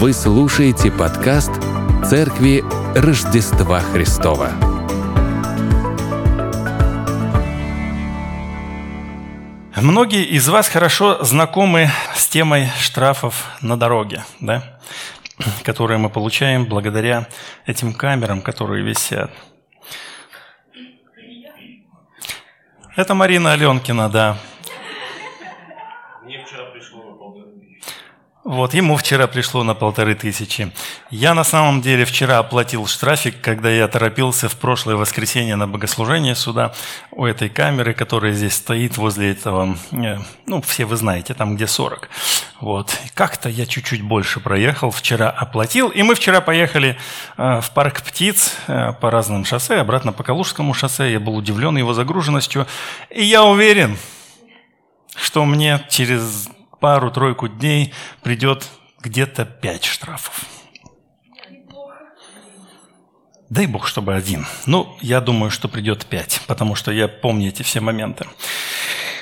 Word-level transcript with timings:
Вы 0.00 0.14
слушаете 0.14 0.90
подкаст 0.90 1.50
Церкви 2.08 2.64
Рождества 2.96 3.80
Христова. 3.80 4.48
Многие 9.76 10.24
из 10.24 10.48
вас 10.48 10.70
хорошо 10.70 11.22
знакомы 11.22 11.90
с 12.14 12.26
темой 12.28 12.70
штрафов 12.80 13.44
на 13.60 13.76
дороге, 13.78 14.24
да? 14.40 14.80
которые 15.64 15.98
мы 15.98 16.08
получаем 16.08 16.64
благодаря 16.64 17.28
этим 17.66 17.92
камерам, 17.92 18.40
которые 18.40 18.82
висят. 18.82 19.30
Это 22.96 23.12
Марина 23.12 23.52
Аленкина, 23.52 24.08
да. 24.08 24.38
Вот, 28.42 28.72
ему 28.72 28.96
вчера 28.96 29.26
пришло 29.26 29.64
на 29.64 29.74
полторы 29.74 30.14
тысячи. 30.14 30.72
Я 31.10 31.34
на 31.34 31.44
самом 31.44 31.82
деле 31.82 32.06
вчера 32.06 32.38
оплатил 32.38 32.86
штрафик, 32.86 33.38
когда 33.42 33.68
я 33.68 33.86
торопился 33.86 34.48
в 34.48 34.56
прошлое 34.56 34.96
воскресенье 34.96 35.56
на 35.56 35.68
богослужение 35.68 36.34
сюда, 36.34 36.72
у 37.10 37.26
этой 37.26 37.50
камеры, 37.50 37.92
которая 37.92 38.32
здесь 38.32 38.54
стоит 38.54 38.96
возле 38.96 39.32
этого, 39.32 39.76
э, 39.92 40.16
ну, 40.46 40.62
все 40.62 40.86
вы 40.86 40.96
знаете, 40.96 41.34
там 41.34 41.54
где 41.54 41.66
40. 41.66 42.08
Вот, 42.60 42.98
как-то 43.12 43.50
я 43.50 43.66
чуть-чуть 43.66 44.00
больше 44.00 44.40
проехал, 44.40 44.90
вчера 44.90 45.28
оплатил, 45.28 45.88
и 45.88 46.02
мы 46.02 46.14
вчера 46.14 46.40
поехали 46.40 46.96
э, 47.36 47.60
в 47.60 47.70
парк 47.72 48.00
птиц 48.00 48.54
э, 48.68 48.94
по 48.94 49.10
разным 49.10 49.44
шоссе, 49.44 49.76
обратно 49.76 50.12
по 50.12 50.22
Калужскому 50.22 50.72
шоссе, 50.72 51.12
я 51.12 51.20
был 51.20 51.36
удивлен 51.36 51.76
его 51.76 51.92
загруженностью, 51.92 52.66
и 53.10 53.22
я 53.22 53.44
уверен, 53.44 53.98
что 55.14 55.44
мне 55.44 55.84
через 55.90 56.48
пару-тройку 56.80 57.48
дней 57.48 57.92
придет 58.22 58.68
где-то 59.00 59.44
пять 59.44 59.84
штрафов. 59.84 60.44
Дай 63.50 63.66
бог, 63.66 63.88
чтобы 63.88 64.14
один. 64.14 64.46
Ну, 64.66 64.96
я 65.00 65.20
думаю, 65.20 65.50
что 65.50 65.68
придет 65.68 66.06
пять, 66.06 66.40
потому 66.46 66.76
что 66.76 66.92
я 66.92 67.08
помню 67.08 67.48
эти 67.48 67.62
все 67.62 67.80
моменты. 67.80 68.26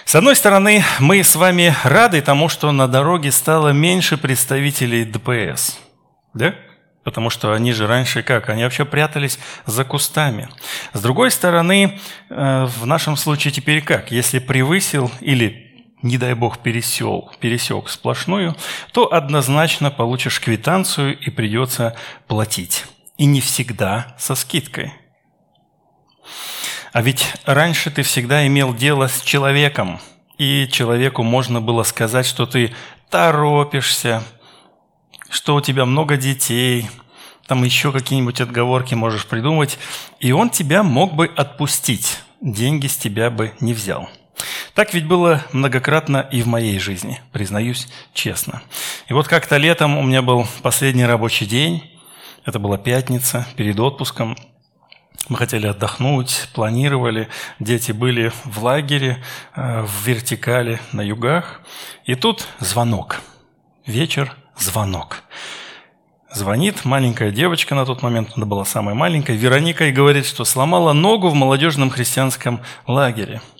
С 0.05 0.15
одной 0.15 0.37
стороны, 0.37 0.85
мы 1.01 1.23
с 1.23 1.35
вами 1.35 1.75
рады 1.83 2.21
тому, 2.21 2.49
что 2.49 2.73
на 2.73 2.89
дороге 2.89 3.33
стало 3.33 3.71
меньше 3.71 4.17
представителей 4.17 5.05
ДПС. 5.05 5.79
Да? 6.35 6.55
Потому 7.05 7.31
что 7.31 7.55
они 7.55 7.73
же 7.73 7.87
раньше 7.87 8.23
как? 8.23 8.51
Они 8.51 8.65
вообще 8.65 8.85
прятались 8.85 9.39
за 9.65 9.85
кустами. 9.85 10.49
С 10.93 11.01
другой 11.01 11.31
стороны, 11.31 11.99
э, 12.29 12.65
в 12.67 12.85
нашем 12.85 13.17
случае 13.17 13.51
теперь 13.51 13.81
как? 13.81 14.11
Если 14.11 14.41
превысил 14.41 15.11
или 15.21 15.68
не 16.03 16.19
дай 16.19 16.35
бог, 16.35 16.59
пересел, 16.59 17.31
пересек 17.41 17.89
сплошную, 17.89 18.57
то 18.93 19.13
однозначно 19.13 19.91
получишь 19.91 20.41
квитанцию 20.41 21.19
и 21.19 21.31
придется 21.31 21.97
платить. 22.27 22.85
И 23.17 23.25
не 23.25 23.41
всегда 23.41 24.15
со 24.19 24.35
скидкой. 24.35 24.93
А 26.93 27.03
ведь 27.03 27.35
раньше 27.45 27.91
ты 27.91 28.03
всегда 28.03 28.47
имел 28.47 28.75
дело 28.75 29.09
с 29.09 29.23
человеком, 29.23 30.01
и 30.39 30.69
человеку 30.71 31.23
можно 31.23 31.61
было 31.61 31.83
сказать, 31.83 32.27
что 32.27 32.47
ты 32.47 32.75
торопишься, 33.11 34.23
что 35.29 35.57
у 35.57 35.61
тебя 35.61 35.85
много 35.85 36.17
детей, 36.17 36.89
там 37.47 37.65
еще 37.65 37.93
какие-нибудь 37.93 38.41
отговорки 38.41 38.95
можешь 38.95 39.27
придумать, 39.27 39.79
и 40.21 40.33
он 40.33 40.51
тебя 40.51 40.83
мог 40.83 41.15
бы 41.15 41.27
отпустить, 41.27 42.21
деньги 42.41 42.87
с 42.87 42.97
тебя 42.97 43.31
бы 43.31 43.53
не 43.61 43.75
взял. 43.75 44.09
Так 44.75 44.95
ведь 44.95 45.07
было 45.07 45.43
многократно 45.53 46.29
и 46.31 46.43
в 46.43 46.47
моей 46.47 46.79
жизни, 46.79 47.21
признаюсь 47.33 47.89
честно. 48.15 48.63
И 49.09 49.13
вот 49.13 49.27
как-то 49.27 49.57
летом 49.57 49.99
у 49.99 50.03
меня 50.03 50.23
был 50.23 50.47
последний 50.63 51.05
рабочий 51.05 51.47
день, 51.47 51.83
это 52.45 52.59
была 52.59 52.79
пятница, 52.79 53.47
перед 53.57 53.79
отпуском. 53.81 54.37
Мы 55.29 55.37
хотели 55.37 55.67
отдохнуть, 55.67 56.49
планировали, 56.55 57.29
дети 57.59 57.93
были 57.93 58.33
в 58.45 58.65
лагере, 58.65 59.23
э, 59.55 59.83
в 59.83 60.07
вертикали 60.07 60.81
на 60.93 61.03
югах. 61.03 61.61
И 62.05 62.15
тут 62.15 62.47
звонок. 62.61 63.21
Вечер, 63.85 64.35
звонок. 64.57 65.25
Звонит 66.33 66.85
маленькая 66.85 67.31
девочка 67.31 67.75
на 67.75 67.85
тот 67.85 68.03
момент, 68.03 68.31
она 68.37 68.47
была 68.47 68.65
самая 68.65 68.95
маленькая, 68.95 69.37
Вероника, 69.37 69.87
и 69.87 69.93
говорит, 69.93 70.25
что 70.25 70.45
сломала 70.45 70.93
ногу 70.93 71.29
в 71.29 71.35
молодежном 71.35 71.91
христианском 71.91 72.61
лагере– 72.87 73.43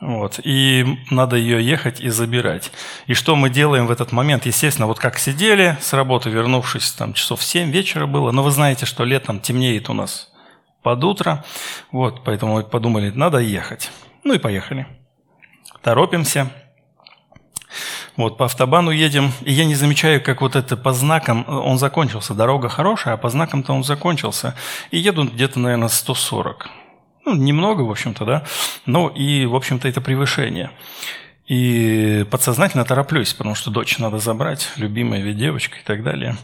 вот, 0.00 0.40
и 0.42 0.98
надо 1.10 1.36
ее 1.36 1.64
ехать 1.64 2.00
и 2.00 2.08
забирать. 2.08 2.72
И 3.06 3.14
что 3.14 3.36
мы 3.36 3.50
делаем 3.50 3.86
в 3.86 3.90
этот 3.90 4.12
момент? 4.12 4.46
Естественно, 4.46 4.86
вот 4.86 4.98
как 4.98 5.18
сидели 5.18 5.76
с 5.80 5.92
работы, 5.92 6.30
вернувшись, 6.30 6.92
там 6.92 7.12
часов 7.12 7.42
7 7.42 7.70
вечера 7.70 8.06
было, 8.06 8.30
но 8.30 8.42
вы 8.42 8.50
знаете, 8.50 8.86
что 8.86 9.04
летом 9.04 9.40
темнеет 9.40 9.90
у 9.90 9.92
нас 9.92 10.32
под 10.82 11.04
утро, 11.04 11.44
вот, 11.92 12.24
поэтому 12.24 12.54
мы 12.54 12.62
подумали, 12.62 13.10
надо 13.10 13.38
ехать. 13.38 13.90
Ну 14.24 14.32
и 14.32 14.38
поехали. 14.38 14.86
Торопимся. 15.82 16.50
Вот, 18.16 18.38
по 18.38 18.46
автобану 18.46 18.90
едем, 18.90 19.32
и 19.42 19.52
я 19.52 19.64
не 19.64 19.74
замечаю, 19.74 20.22
как 20.22 20.40
вот 20.40 20.56
это 20.56 20.76
по 20.76 20.92
знакам, 20.92 21.44
он 21.46 21.78
закончился, 21.78 22.34
дорога 22.34 22.68
хорошая, 22.68 23.14
а 23.14 23.16
по 23.16 23.28
знакам-то 23.28 23.72
он 23.72 23.84
закончился. 23.84 24.54
И 24.90 24.98
еду 24.98 25.24
где-то, 25.24 25.58
наверное, 25.60 25.88
140. 25.88 26.68
Ну, 27.24 27.34
немного, 27.34 27.82
в 27.82 27.90
общем-то, 27.90 28.24
да. 28.24 28.44
Ну, 28.86 29.08
и, 29.08 29.46
в 29.46 29.54
общем-то, 29.54 29.88
это 29.88 30.00
превышение. 30.00 30.70
И 31.46 32.24
подсознательно 32.30 32.84
тороплюсь, 32.84 33.34
потому 33.34 33.54
что 33.56 33.70
дочь 33.70 33.98
надо 33.98 34.18
забрать, 34.18 34.70
любимая 34.76 35.20
ведь 35.20 35.36
девочка 35.36 35.78
и 35.78 35.82
так 35.82 36.04
далее. 36.04 36.36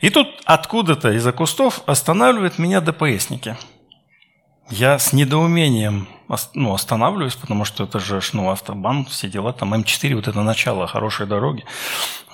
И 0.00 0.10
тут 0.10 0.28
откуда-то 0.44 1.12
из-за 1.12 1.32
кустов 1.32 1.82
останавливают 1.86 2.58
меня 2.58 2.80
ДПСники. 2.80 3.56
Я 4.68 4.98
с 4.98 5.12
недоумением 5.12 6.08
ну, 6.54 6.74
останавливаюсь, 6.74 7.36
потому 7.36 7.64
что 7.64 7.84
это 7.84 7.98
же 7.98 8.20
ну, 8.32 8.50
автобан, 8.50 9.06
все 9.06 9.28
дела, 9.28 9.52
там 9.52 9.72
М4, 9.72 10.14
вот 10.14 10.28
это 10.28 10.42
начало 10.42 10.86
хорошей 10.86 11.26
дороги. 11.26 11.64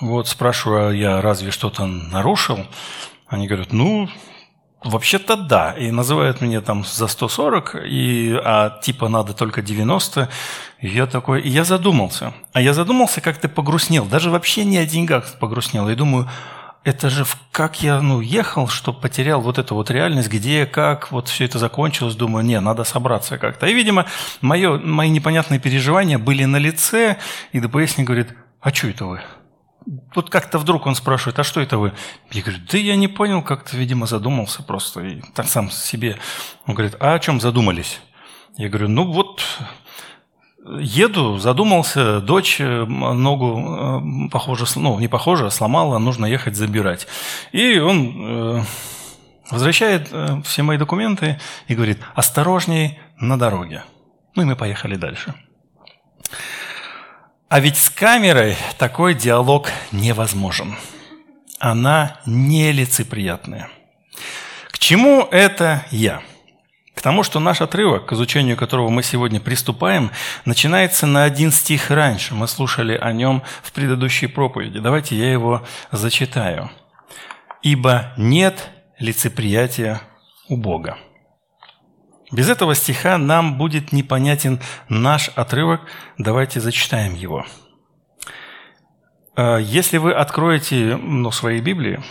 Вот 0.01 0.27
спрашиваю, 0.27 0.89
а 0.89 0.93
я 0.93 1.21
разве 1.21 1.51
что-то 1.51 1.85
нарушил? 1.85 2.59
Они 3.27 3.47
говорят, 3.47 3.71
ну, 3.71 4.09
Вообще-то 4.85 5.35
да. 5.35 5.71
И 5.71 5.89
называют 5.89 6.41
меня 6.41 6.61
там 6.61 6.85
за 6.85 7.07
140, 7.07 7.75
и, 7.85 8.39
а 8.43 8.79
типа 8.81 9.09
надо 9.09 9.33
только 9.33 9.63
90. 9.63 10.29
И 10.79 10.87
я 10.87 11.07
такой, 11.07 11.41
и 11.41 11.49
я 11.49 11.63
задумался. 11.63 12.33
А 12.53 12.61
я 12.61 12.73
задумался, 12.73 13.19
как 13.19 13.37
ты 13.37 13.47
погрустнел. 13.47 14.05
Даже 14.05 14.29
вообще 14.29 14.63
не 14.63 14.77
о 14.77 14.85
деньгах 14.85 15.39
погрустнел. 15.39 15.89
И 15.89 15.95
думаю, 15.95 16.29
это 16.83 17.09
же 17.09 17.25
как 17.51 17.81
я 17.81 17.99
ну, 17.99 18.21
ехал, 18.21 18.67
что 18.67 18.93
потерял 18.93 19.41
вот 19.41 19.57
эту 19.57 19.73
вот 19.73 19.89
реальность, 19.89 20.29
где, 20.29 20.67
как, 20.67 21.11
вот 21.11 21.29
все 21.29 21.45
это 21.45 21.57
закончилось, 21.57 22.13
думаю, 22.13 22.45
не, 22.45 22.59
надо 22.59 22.83
собраться 22.83 23.39
как-то. 23.39 23.65
И, 23.65 23.73
видимо, 23.73 24.05
мое, 24.39 24.77
мои 24.77 25.09
непонятные 25.09 25.59
переживания 25.59 26.19
были 26.19 26.45
на 26.45 26.57
лице, 26.57 27.17
и 27.53 27.59
ДПСник 27.59 28.05
говорит, 28.05 28.35
а 28.61 28.71
что 28.71 28.89
это 28.89 29.05
вы? 29.05 29.21
Вот 30.15 30.29
как-то 30.29 30.57
вдруг 30.57 30.85
он 30.85 30.95
спрашивает, 30.95 31.37
а 31.39 31.43
что 31.43 31.61
это 31.61 31.77
вы? 31.77 31.93
Я 32.31 32.41
говорю, 32.41 32.59
да 32.71 32.77
я 32.77 32.95
не 32.95 33.07
понял, 33.07 33.41
как-то, 33.41 33.77
видимо, 33.77 34.07
задумался 34.07 34.63
просто. 34.63 35.01
И 35.01 35.21
так 35.33 35.47
сам 35.47 35.69
себе. 35.69 36.17
Он 36.65 36.73
говорит, 36.73 36.95
а 36.99 37.13
о 37.13 37.19
чем 37.19 37.39
задумались? 37.39 37.99
Я 38.57 38.69
говорю, 38.69 38.87
ну 38.87 39.11
вот, 39.11 39.43
еду, 40.79 41.37
задумался, 41.37 42.21
дочь 42.21 42.59
э, 42.59 42.85
ногу, 42.85 44.27
э, 44.27 44.29
похоже, 44.31 44.65
ну, 44.75 44.99
не 44.99 45.07
похоже, 45.07 45.47
а 45.47 45.49
сломала, 45.51 45.97
нужно 45.99 46.25
ехать 46.25 46.55
забирать. 46.55 47.07
И 47.51 47.77
он 47.77 48.57
э, 48.57 48.63
возвращает 49.51 50.09
все 50.45 50.63
мои 50.63 50.77
документы 50.77 51.39
и 51.67 51.75
говорит, 51.75 51.99
осторожней 52.15 52.99
на 53.19 53.37
дороге. 53.37 53.83
Ну 54.35 54.41
и 54.41 54.45
мы 54.45 54.55
поехали 54.55 54.95
дальше. 54.95 55.35
А 57.55 57.61
ведь 57.61 57.77
с 57.77 57.89
камерой 57.89 58.57
такой 58.77 59.13
диалог 59.13 59.69
невозможен. 59.93 60.75
Она 61.57 62.19
нелицеприятная. 62.25 63.69
К 64.71 64.77
чему 64.77 65.25
это 65.31 65.85
я? 65.89 66.21
К 66.95 67.01
тому, 67.01 67.23
что 67.23 67.39
наш 67.39 67.61
отрывок, 67.61 68.07
к 68.07 68.11
изучению 68.11 68.57
которого 68.57 68.89
мы 68.89 69.03
сегодня 69.03 69.39
приступаем, 69.39 70.11
начинается 70.43 71.07
на 71.07 71.23
один 71.23 71.53
стих 71.53 71.91
раньше. 71.91 72.35
Мы 72.35 72.49
слушали 72.49 72.97
о 72.97 73.13
нем 73.13 73.41
в 73.63 73.71
предыдущей 73.71 74.27
проповеди. 74.27 74.79
Давайте 74.79 75.15
я 75.15 75.31
его 75.31 75.65
зачитаю. 75.93 76.69
«Ибо 77.61 78.11
нет 78.17 78.69
лицеприятия 78.99 80.01
у 80.49 80.57
Бога». 80.57 80.97
Без 82.35 82.49
этого 82.49 82.75
стиха 82.75 83.17
нам 83.17 83.57
будет 83.57 83.93
непонятен 83.93 84.59
наш 84.89 85.29
отрывок. 85.35 85.79
Давайте 86.17 86.59
зачитаем 86.59 87.15
его. 87.15 87.45
А, 89.37 89.55
если 89.55 89.97
вы 89.97 90.11
откроете 90.11 90.97
ну, 90.97 91.31
свои 91.31 91.61
Библии, 91.61 92.03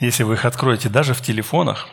если 0.00 0.24
вы 0.24 0.34
их 0.34 0.44
откроете 0.44 0.88
даже 0.88 1.14
в 1.14 1.20
телефонах, 1.20 1.88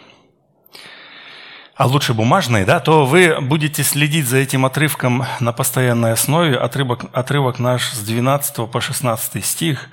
а 1.75 1.85
лучше 1.85 2.15
бумажные, 2.15 2.65
да, 2.65 2.79
то 2.79 3.05
вы 3.05 3.39
будете 3.39 3.83
следить 3.83 4.25
за 4.25 4.37
этим 4.37 4.65
отрывком 4.65 5.23
на 5.39 5.53
постоянной 5.53 6.13
основе, 6.13 6.57
отрывок, 6.57 7.05
отрывок 7.13 7.59
наш 7.59 7.91
с 7.91 7.99
12 7.99 8.71
по 8.71 8.81
16 8.81 9.45
стих, 9.45 9.87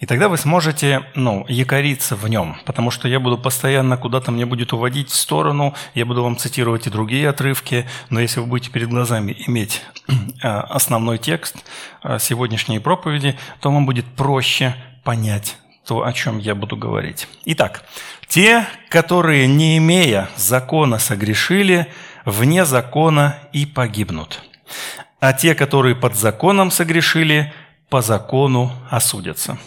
и 0.00 0.06
тогда 0.06 0.30
вы 0.30 0.38
сможете, 0.38 1.02
ну, 1.14 1.44
якориться 1.46 2.16
в 2.16 2.26
нем, 2.26 2.56
потому 2.64 2.90
что 2.90 3.06
я 3.06 3.20
буду 3.20 3.36
постоянно 3.36 3.98
куда-то 3.98 4.32
мне 4.32 4.46
будет 4.46 4.72
уводить 4.72 5.10
в 5.10 5.14
сторону, 5.14 5.74
я 5.94 6.06
буду 6.06 6.22
вам 6.22 6.38
цитировать 6.38 6.86
и 6.86 6.90
другие 6.90 7.28
отрывки, 7.28 7.86
но 8.08 8.18
если 8.18 8.40
вы 8.40 8.46
будете 8.46 8.70
перед 8.70 8.88
глазами 8.88 9.36
иметь 9.46 9.82
а, 10.42 10.60
основной 10.70 11.18
текст 11.18 11.56
а, 12.02 12.18
сегодняшней 12.18 12.78
проповеди, 12.78 13.38
то 13.60 13.70
вам 13.70 13.84
будет 13.84 14.06
проще 14.06 14.74
понять 15.04 15.58
то, 15.84 16.04
о 16.04 16.12
чем 16.14 16.38
я 16.38 16.54
буду 16.54 16.78
говорить. 16.78 17.28
Итак, 17.44 17.84
те, 18.26 18.66
которые, 18.88 19.46
не 19.46 19.76
имея 19.76 20.30
закона, 20.36 20.98
согрешили, 20.98 21.88
вне 22.24 22.64
закона 22.64 23.36
и 23.52 23.66
погибнут. 23.66 24.40
А 25.20 25.34
те, 25.34 25.54
которые 25.54 25.94
под 25.94 26.16
законом 26.16 26.70
согрешили, 26.70 27.52
по 27.90 28.00
закону 28.00 28.72
осудятся. 28.88 29.58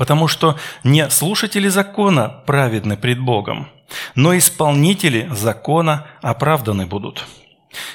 Потому 0.00 0.28
что 0.28 0.56
не 0.82 1.10
слушатели 1.10 1.68
закона 1.68 2.26
праведны 2.46 2.96
пред 2.96 3.20
Богом, 3.20 3.68
но 4.14 4.34
исполнители 4.34 5.28
закона 5.30 6.06
оправданы 6.22 6.86
будут. 6.86 7.26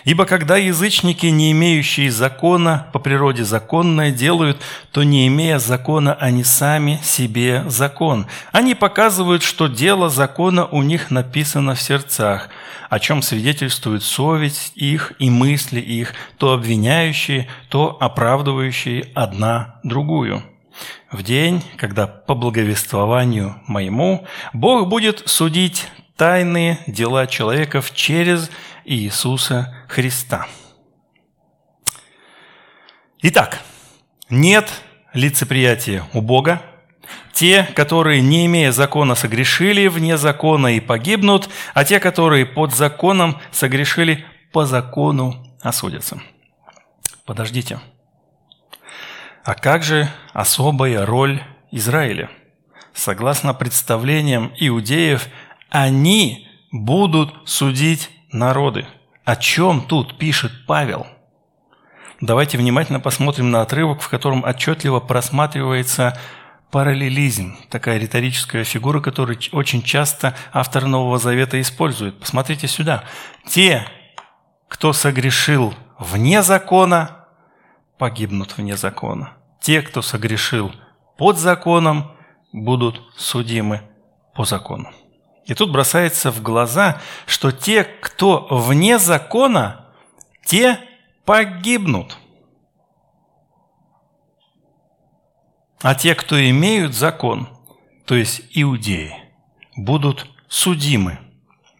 Ибо 0.03 0.25
когда 0.25 0.55
язычники, 0.55 1.25
не 1.25 1.51
имеющие 1.51 2.11
закона, 2.11 2.85
по 2.93 2.99
природе 2.99 3.43
законное 3.43 4.11
делают, 4.11 4.61
то 4.91 5.01
не 5.01 5.25
имея 5.25 5.57
закона, 5.57 6.13
они 6.13 6.43
сами 6.43 6.99
себе 7.01 7.63
закон. 7.65 8.27
Они 8.51 8.75
показывают, 8.75 9.41
что 9.41 9.65
дело 9.65 10.07
закона 10.07 10.67
у 10.67 10.83
них 10.83 11.09
написано 11.09 11.73
в 11.73 11.81
сердцах, 11.81 12.49
о 12.87 12.99
чем 12.99 13.23
свидетельствует 13.23 14.03
совесть 14.03 14.73
их 14.75 15.13
и 15.17 15.31
мысли 15.31 15.79
их, 15.79 16.13
то 16.37 16.53
обвиняющие, 16.53 17.47
то 17.69 17.97
оправдывающие 17.99 19.09
одна 19.15 19.79
другую. 19.81 20.43
В 21.11 21.23
день, 21.23 21.63
когда 21.77 22.07
по 22.07 22.35
благовествованию 22.35 23.61
моему 23.67 24.27
Бог 24.53 24.87
будет 24.87 25.23
судить 25.25 25.87
тайные 26.17 26.79
дела 26.87 27.27
человеков 27.27 27.93
через 27.93 28.49
Иисуса 28.85 29.75
Христа. 29.87 30.47
Итак, 33.21 33.61
нет 34.29 34.71
лицеприятия 35.13 36.03
у 36.13 36.21
Бога. 36.21 36.61
Те, 37.33 37.63
которые, 37.75 38.21
не 38.21 38.45
имея 38.45 38.71
закона, 38.71 39.15
согрешили 39.15 39.87
вне 39.87 40.17
закона 40.17 40.75
и 40.75 40.79
погибнут, 40.79 41.49
а 41.73 41.83
те, 41.83 41.99
которые 41.99 42.45
под 42.45 42.73
законом 42.73 43.39
согрешили, 43.51 44.25
по 44.51 44.65
закону 44.65 45.45
осудятся. 45.61 46.21
Подождите. 47.25 47.79
А 49.45 49.53
как 49.53 49.83
же 49.83 50.09
особая 50.33 51.05
роль 51.05 51.39
Израиля? 51.69 52.31
Согласно 52.95 53.53
представлениям 53.53 54.51
иудеев, 54.57 55.27
они 55.69 56.47
будут 56.71 57.31
судить 57.47 58.09
народы. 58.31 58.87
О 59.23 59.35
чем 59.35 59.81
тут 59.81 60.17
пишет 60.17 60.51
Павел? 60.65 61.05
Давайте 62.21 62.57
внимательно 62.57 62.99
посмотрим 62.99 63.51
на 63.51 63.61
отрывок, 63.61 64.01
в 64.01 64.09
котором 64.09 64.43
отчетливо 64.43 64.99
просматривается 64.99 66.17
параллелизм, 66.71 67.55
такая 67.69 67.99
риторическая 67.99 68.63
фигура, 68.63 68.99
которую 68.99 69.37
очень 69.51 69.83
часто 69.83 70.33
автор 70.53 70.85
Нового 70.85 71.19
Завета 71.19 71.61
использует. 71.61 72.19
Посмотрите 72.19 72.67
сюда. 72.67 73.03
Те, 73.47 73.85
кто 74.69 74.91
согрешил 74.91 75.75
вне 75.99 76.41
закона, 76.41 77.24
погибнут 77.97 78.57
вне 78.57 78.75
закона. 78.75 79.33
Те, 79.61 79.81
кто 79.81 80.01
согрешил 80.01 80.71
под 81.17 81.37
законом, 81.37 82.11
будут 82.51 83.01
судимы 83.17 83.81
по 84.33 84.45
закону. 84.45 84.91
И 85.45 85.53
тут 85.53 85.71
бросается 85.71 86.31
в 86.31 86.41
глаза, 86.41 87.01
что 87.25 87.51
те, 87.51 87.83
кто 87.83 88.47
вне 88.49 88.97
закона, 88.97 89.85
те 90.45 90.79
погибнут. 91.23 92.17
А 95.81 95.93
те, 95.93 96.15
кто 96.15 96.39
имеют 96.49 96.93
закон, 96.95 97.47
то 98.05 98.15
есть 98.15 98.41
иудеи, 98.51 99.15
будут 99.75 100.27
судимы. 100.47 101.19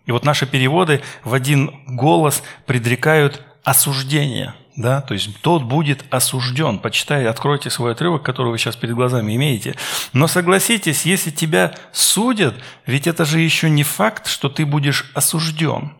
И 0.05 0.11
вот 0.11 0.23
наши 0.23 0.45
переводы 0.45 1.01
в 1.23 1.33
один 1.33 1.83
голос 1.87 2.43
предрекают 2.65 3.43
осуждение– 3.63 4.53
да, 4.75 5.01
то 5.01 5.13
есть 5.13 5.41
тот 5.41 5.63
будет 5.63 6.05
осужден. 6.09 6.79
Почитайте, 6.79 7.29
откройте 7.29 7.69
свой 7.69 7.93
отрывок, 7.93 8.23
который 8.23 8.51
вы 8.51 8.57
сейчас 8.57 8.75
перед 8.75 8.95
глазами 8.95 9.35
имеете. 9.35 9.75
Но 10.11 10.27
согласитесь, 10.27 11.05
если 11.05 11.31
тебя 11.31 11.73
судят, 11.93 12.55
ведь 12.85 13.07
это 13.07 13.23
же 13.23 13.39
еще 13.39 13.69
не 13.69 13.83
факт, 13.83 14.27
что 14.27 14.49
ты 14.49 14.65
будешь 14.65 15.11
осужден. 15.13 15.93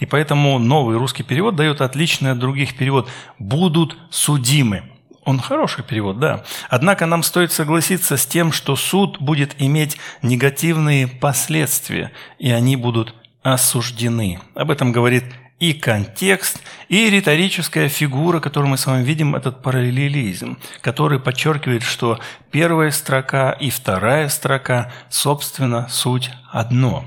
И 0.00 0.06
поэтому 0.06 0.58
новый 0.58 0.98
русский 0.98 1.22
перевод 1.22 1.56
дает 1.56 1.80
отличный 1.80 2.32
от 2.32 2.38
других 2.38 2.76
перевод. 2.76 3.08
«Будут 3.38 3.96
судимы». 4.10 4.82
Он 5.24 5.40
хороший 5.40 5.82
перевод, 5.82 6.20
да. 6.20 6.44
Однако 6.68 7.06
нам 7.06 7.22
стоит 7.22 7.50
согласиться 7.50 8.16
с 8.16 8.26
тем, 8.26 8.52
что 8.52 8.76
суд 8.76 9.18
будет 9.20 9.56
иметь 9.58 9.96
негативные 10.22 11.08
последствия, 11.08 12.12
и 12.38 12.50
они 12.50 12.76
будут 12.76 13.14
осуждены. 13.42 14.40
Об 14.54 14.70
этом 14.70 14.92
говорит 14.92 15.24
и 15.58 15.72
контекст, 15.72 16.60
и 16.88 17.08
риторическая 17.08 17.88
фигура, 17.88 18.40
которую 18.40 18.70
мы 18.70 18.76
с 18.76 18.86
вами 18.86 19.04
видим, 19.04 19.34
этот 19.34 19.62
параллелизм, 19.62 20.58
который 20.82 21.18
подчеркивает, 21.18 21.82
что 21.82 22.20
первая 22.50 22.90
строка 22.90 23.52
и 23.52 23.70
вторая 23.70 24.28
строка, 24.28 24.92
собственно, 25.08 25.88
суть 25.88 26.30
одно. 26.52 27.04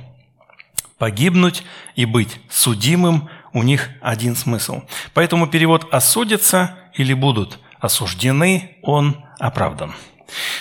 Погибнуть 0.97 1.63
и 1.95 2.05
быть 2.05 2.39
судимым 2.49 3.29
у 3.53 3.63
них 3.63 3.89
один 4.01 4.35
смысл. 4.35 4.81
Поэтому 5.13 5.47
перевод 5.47 5.87
«осудятся» 5.93 6.75
или 6.95 7.13
«будут 7.13 7.59
осуждены», 7.79 8.77
он 8.81 9.23
оправдан. 9.39 9.93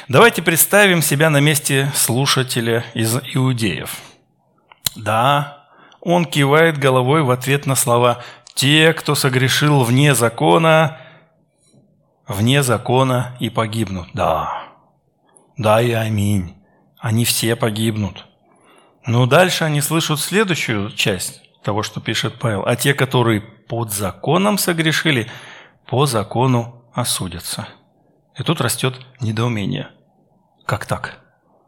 Давайте 0.09 0.43
представим 0.43 1.03
себя 1.03 1.31
на 1.31 1.41
месте 1.41 1.91
слушателя 1.95 2.85
из 2.95 3.17
иудеев. 3.35 3.97
Да, 4.95 5.58
он 6.01 6.25
кивает 6.25 6.79
головой 6.79 7.23
в 7.23 7.31
ответ 7.31 7.67
на 7.67 7.75
слова 7.75 8.23
«Те, 8.55 8.93
кто 8.93 9.15
согрешил 9.15 9.83
вне 9.85 10.15
закона, 10.15 10.99
вне 12.27 12.63
закона 12.63 13.37
и 13.41 13.51
погибнут». 13.51 14.09
Да, 14.15 14.65
да 15.57 15.81
и 15.81 15.93
аминь. 15.93 16.57
Они 16.99 17.25
все 17.25 17.57
погибнут. 17.57 18.27
Но 19.07 19.27
дальше 19.27 19.65
они 19.65 19.81
слышат 19.81 20.21
следующую 20.21 20.91
часть 20.91 21.43
того, 21.63 21.83
что 21.83 22.01
пишет 22.01 22.39
Павел. 22.39 22.65
А 22.67 22.77
те, 22.77 22.95
которые 22.95 23.41
под 23.41 23.93
законом 23.93 24.59
согрешили, 24.59 25.31
по 25.87 26.07
закону 26.07 26.85
осудятся. 26.95 27.69
И 28.37 28.43
тут 28.43 28.61
растет 28.61 28.95
недоумение. 29.21 29.89
Как 30.67 30.87
так? 30.87 31.21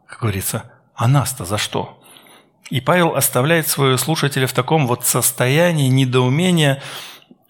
Как 0.07 0.21
говорится, 0.21 0.71
а 0.95 1.07
нас-то 1.07 1.45
за 1.45 1.57
что? 1.57 2.00
И 2.71 2.79
Павел 2.79 3.15
оставляет 3.15 3.67
своего 3.67 3.97
слушателя 3.97 4.47
в 4.47 4.53
таком 4.53 4.87
вот 4.87 5.05
состоянии 5.05 5.89
недоумения 5.89 6.81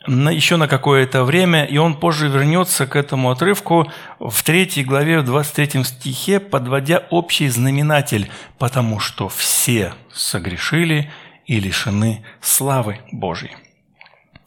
на, 0.07 0.29
еще 0.29 0.57
на 0.57 0.67
какое-то 0.67 1.23
время, 1.23 1.63
и 1.63 1.77
он 1.77 1.93
позже 1.93 2.27
вернется 2.27 2.87
к 2.87 2.95
этому 2.95 3.29
отрывку 3.29 3.91
в 4.19 4.41
третьей 4.41 4.83
главе, 4.83 5.19
в 5.19 5.25
23 5.25 5.83
стихе, 5.83 6.39
подводя 6.39 7.03
общий 7.11 7.49
знаменатель, 7.49 8.31
потому 8.57 8.99
что 8.99 9.29
все 9.29 9.93
согрешили 10.11 11.11
и 11.45 11.59
лишены 11.59 12.25
славы 12.41 12.97
Божьей. 13.11 13.55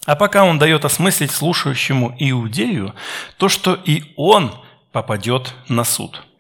А 0.06 0.16
пока 0.16 0.42
он 0.42 0.58
дает 0.58 0.84
осмыслить 0.84 1.30
слушающему 1.30 2.16
иудею 2.18 2.96
то, 3.36 3.48
что 3.48 3.74
и 3.74 4.12
он 4.16 4.52
попадет 4.90 5.54
на 5.68 5.84
суд– 5.84 6.24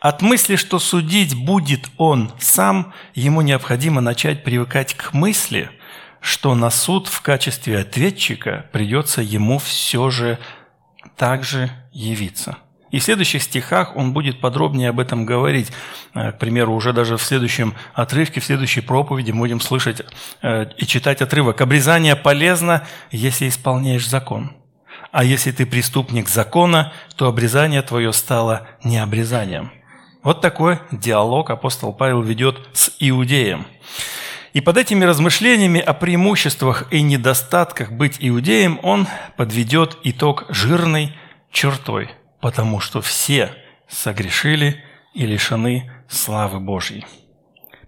от 0.00 0.22
мысли, 0.22 0.56
что 0.56 0.78
судить 0.78 1.34
будет 1.34 1.88
он 1.96 2.32
сам, 2.38 2.92
ему 3.14 3.42
необходимо 3.42 4.00
начать 4.00 4.44
привыкать 4.44 4.94
к 4.94 5.12
мысли, 5.12 5.70
что 6.20 6.54
на 6.54 6.70
суд 6.70 7.08
в 7.08 7.20
качестве 7.20 7.78
ответчика 7.78 8.66
придется 8.72 9.22
ему 9.22 9.58
все 9.58 10.10
же 10.10 10.38
также 11.16 11.70
явиться. 11.92 12.56
И 12.90 12.98
в 12.98 13.02
следующих 13.02 13.42
стихах 13.42 13.96
он 13.96 14.12
будет 14.12 14.40
подробнее 14.40 14.90
об 14.90 15.00
этом 15.00 15.24
говорить. 15.24 15.72
Э, 16.14 16.30
к 16.30 16.38
примеру, 16.38 16.74
уже 16.74 16.92
даже 16.92 17.16
в 17.16 17.22
следующем 17.22 17.74
отрывке, 17.94 18.40
в 18.40 18.44
следующей 18.44 18.82
проповеди 18.82 19.32
будем 19.32 19.60
слышать 19.60 20.02
э, 20.42 20.66
и 20.76 20.86
читать 20.86 21.22
отрывок. 21.22 21.60
«Обрезание 21.62 22.16
полезно, 22.16 22.86
если 23.10 23.48
исполняешь 23.48 24.06
закон». 24.06 24.52
А 25.12 25.24
если 25.24 25.52
ты 25.52 25.66
преступник 25.66 26.28
закона, 26.28 26.92
то 27.16 27.28
обрезание 27.28 27.82
твое 27.82 28.14
стало 28.14 28.66
не 28.82 28.96
обрезанием. 28.96 29.70
Вот 30.22 30.40
такой 30.40 30.78
диалог 30.90 31.50
апостол 31.50 31.92
Павел 31.92 32.22
ведет 32.22 32.68
с 32.72 32.90
иудеем. 32.98 33.66
И 34.54 34.62
под 34.62 34.78
этими 34.78 35.04
размышлениями 35.04 35.80
о 35.80 35.92
преимуществах 35.92 36.90
и 36.90 37.02
недостатках 37.02 37.92
быть 37.92 38.16
иудеем 38.20 38.80
он 38.82 39.06
подведет 39.36 39.98
итог 40.02 40.46
жирной 40.48 41.14
чертой, 41.50 42.10
потому 42.40 42.80
что 42.80 43.02
все 43.02 43.50
согрешили 43.88 44.82
и 45.12 45.26
лишены 45.26 45.90
славы 46.08 46.58
Божьей. 46.58 47.04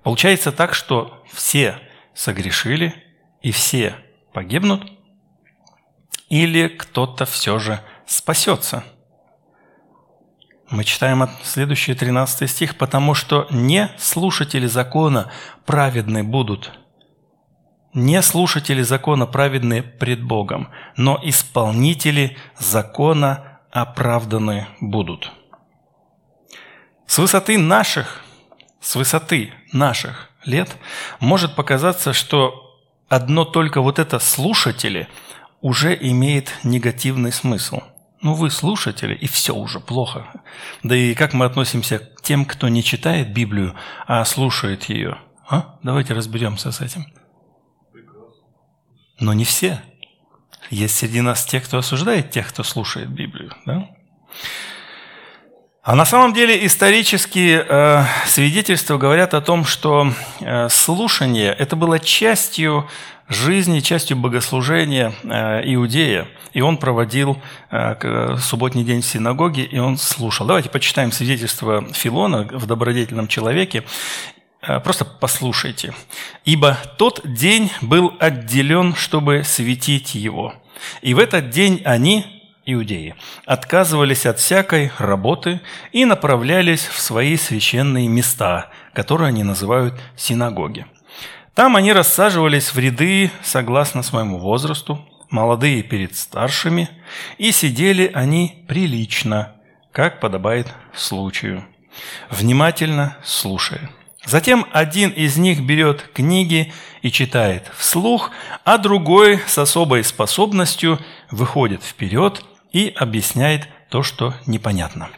Получается 0.03 0.53
так, 0.53 0.75
что 0.75 1.25
все 1.33 1.79
согрешили 2.15 2.95
и 3.41 3.51
все 3.51 3.95
погибнут, 4.35 4.91
или 6.29 6.69
кто-то 6.69 7.25
все 7.25 7.59
же 7.59 7.81
спасется. 8.07 8.85
Мы 10.71 10.85
читаем 10.85 11.29
следующий 11.43 11.95
13 11.95 12.51
стих, 12.51 12.77
«Потому 12.77 13.15
что 13.15 13.47
не 13.51 13.91
слушатели 13.99 14.67
закона 14.67 15.31
праведны 15.67 16.25
будут, 16.25 16.73
не 17.93 18.21
слушатели 18.23 18.83
закона 18.83 19.27
праведны 19.27 19.83
пред 19.83 20.23
Богом, 20.25 20.71
но 20.97 21.21
исполнители 21.23 22.37
закона 22.59 23.61
оправданы 23.71 24.67
будут». 24.81 25.31
С 27.07 27.19
высоты 27.19 27.59
наших, 27.59 28.25
с 28.81 28.97
высоты 28.97 29.53
наших 29.73 30.31
лет 30.45 30.75
может 31.21 31.55
показаться, 31.55 32.13
что 32.13 32.81
одно 33.09 33.45
только 33.45 33.81
вот 33.81 33.99
это 33.99 34.19
«слушатели» 34.19 35.09
уже 35.61 35.97
имеет 36.01 36.53
негативный 36.63 37.33
смысл. 37.33 37.81
Ну, 38.21 38.35
вы 38.35 38.51
слушатели, 38.51 39.15
и 39.15 39.27
все 39.27 39.55
уже 39.55 39.81
плохо. 39.81 40.27
Да 40.83 40.97
и 40.97 41.15
как 41.15 41.35
мы 41.35 41.45
относимся 41.45 41.99
к 41.99 42.23
тем, 42.23 42.47
кто 42.47 42.69
не 42.69 42.83
читает 42.83 43.33
Библию, 43.35 43.75
а 44.07 44.25
слушает 44.25 44.85
ее? 44.85 45.19
А? 45.49 45.79
Давайте 45.83 46.15
разберемся 46.15 46.73
с 46.73 46.81
этим. 46.81 47.07
Но 49.21 49.35
не 49.35 49.45
все. 49.45 49.83
Есть 50.71 50.97
среди 50.97 51.21
нас 51.21 51.45
те, 51.45 51.61
кто 51.61 51.79
осуждает 51.79 52.31
тех, 52.31 52.49
кто 52.49 52.63
слушает 52.63 53.11
Библию. 53.11 53.53
Да? 53.67 53.91
А 55.83 55.95
на 55.95 56.07
самом 56.07 56.33
деле 56.33 56.65
исторические 56.65 57.67
э, 57.69 58.05
свидетельства 58.27 58.97
говорят 58.97 59.35
о 59.35 59.43
том, 59.43 59.67
что 59.67 60.11
э, 60.41 60.71
слушание 60.71 61.53
это 61.53 61.77
было 61.77 61.99
частью 61.99 62.89
жизни, 63.29 63.81
частью 63.81 64.17
богослужения 64.17 65.13
э, 65.23 65.63
иудея. 65.75 66.29
И 66.53 66.61
он 66.61 66.77
проводил 66.77 67.39
э, 67.71 68.37
субботний 68.39 68.85
день 68.85 69.01
в 69.01 69.07
синагоге, 69.07 69.65
и 69.65 69.79
он 69.79 69.97
слушал. 69.97 70.47
Давайте 70.47 70.69
почитаем 70.69 71.13
свидетельство 71.13 71.85
Филона 71.93 72.49
в 72.53 72.67
добродетельном 72.67 73.29
человеке. 73.29 73.85
Э, 74.63 74.81
просто 74.81 75.05
послушайте. 75.05 75.95
«Ибо 76.45 76.79
тот 76.99 77.21
день 77.25 77.71
был 77.81 78.15
отделен, 78.19 78.95
чтобы 78.95 79.43
светить 79.45 80.15
его. 80.15 80.55
И 81.03 81.15
в 81.15 81.19
этот 81.19 81.51
день 81.51 81.81
они, 81.85 82.27
иудеи, 82.67 83.15
отказывались 83.47 84.27
от 84.27 84.39
всякой 84.39 84.93
работы 84.99 85.61
и 85.93 86.05
направлялись 86.05 86.87
в 86.87 87.01
свои 87.01 87.37
священные 87.37 88.09
места, 88.09 88.71
которые 88.93 89.29
они 89.29 89.45
называют 89.45 89.95
синагоги. 90.17 90.87
Там 91.55 91.77
они 91.77 91.93
рассаживались 91.93 92.75
в 92.75 92.79
ряды 92.79 93.31
согласно 93.43 94.03
своему 94.03 94.39
возрасту, 94.39 95.07
молодые 95.31 95.83
перед 95.85 96.17
старшими, 96.17 96.91
и 97.39 97.53
сидели 97.53 98.11
они 98.13 98.65
прилично, 98.67 99.53
как 99.93 100.19
подобает 100.19 100.67
случаю, 100.95 101.65
внимательно 102.29 103.17
слушая. 103.23 103.91
Затем 104.27 104.67
один 104.73 105.11
из 105.11 105.37
них 105.37 105.61
берет 105.61 106.11
книги 106.13 106.73
и 107.03 107.13
читает 107.13 107.71
вслух, 107.77 108.33
а 108.65 108.79
другой 108.79 109.39
с 109.47 109.57
особой 109.59 110.03
способностью 110.03 110.99
выходит 111.31 111.85
вперед 111.85 112.45
и 112.73 112.93
объясняет 112.97 113.69
то, 113.91 114.03
что 114.03 114.35
непонятно. 114.47 115.11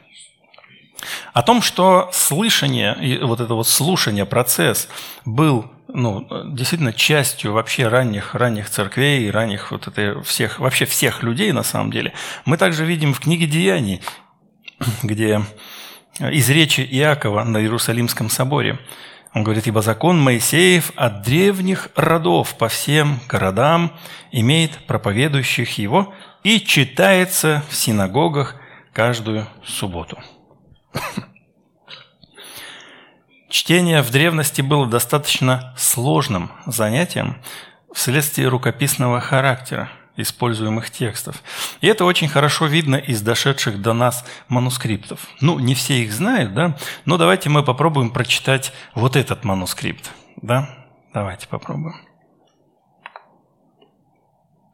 О 1.33 1.43
том, 1.43 1.63
что 1.63 2.11
слышание, 2.13 3.21
вот 3.23 3.41
это 3.41 3.55
вот 3.55 3.69
слушание, 3.69 4.27
процесс 4.27 4.89
был 5.25 5.71
ну, 5.89 6.27
действительно 6.53 6.93
частью 6.93 7.53
вообще 7.53 7.89
ранних, 7.89 8.35
ранних 8.35 8.69
церквей, 8.71 9.31
ранних 9.31 9.71
вот 9.71 9.87
это 9.89 10.23
всех, 10.23 10.59
вообще 10.59 10.85
всех 10.85 11.23
людей 11.23 11.53
на 11.53 11.63
самом 11.63 11.91
деле, 11.91 12.13
мы 12.45 12.57
также 12.57 12.85
видим 12.85 13.15
в 13.15 13.21
книге 13.21 13.47
«Деяний», 13.47 14.03
где 15.03 15.43
из 16.21 16.51
речи 16.51 16.81
Иакова 16.81 17.45
на 17.45 17.59
Иерусалимском 17.61 18.31
соборе– 18.31 18.79
он 19.37 19.45
говорит, 19.45 19.67
ибо 19.67 19.83
закон 19.83 20.19
Моисеев 20.19 20.93
от 20.97 21.21
древних 21.21 21.91
родов 21.95 22.57
по 22.57 22.69
всем 22.69 23.21
городам 23.29 23.93
имеет 24.33 24.87
проповедующих 24.87 25.77
его 25.77 26.15
и 26.43 26.59
читается 26.59 27.63
в 27.69 27.77
синагогах 27.77 28.57
каждую 28.95 29.47
субботу. 29.63 30.19
Чтение 33.49 34.03
в 34.03 34.11
древности 34.11 34.61
было 34.61 34.87
достаточно 34.87 35.75
сложным 35.77 36.51
занятием 36.67 37.41
вследствие 37.93 38.49
рукописного 38.49 39.21
характера 39.21 39.89
используемых 40.17 40.91
текстов. 40.91 41.43
И 41.81 41.87
это 41.87 42.05
очень 42.05 42.29
хорошо 42.29 42.67
видно 42.67 42.97
из 42.97 43.23
дошедших 43.23 43.81
до 43.81 43.93
нас 43.93 44.25
манускриптов. 44.49 45.21
Ну, 45.41 45.59
не 45.59 45.75
все 45.75 46.03
их 46.03 46.13
знают, 46.13 46.55
да, 46.55 46.77
но 47.05 47.19
давайте 47.19 47.49
мы 47.49 47.63
попробуем 47.63 48.11
прочитать 48.11 48.73
вот 48.95 49.15
этот 49.15 49.45
манускрипт. 49.45 50.11
Да? 50.37 50.69
Давайте 51.13 51.47
попробуем. 51.49 51.97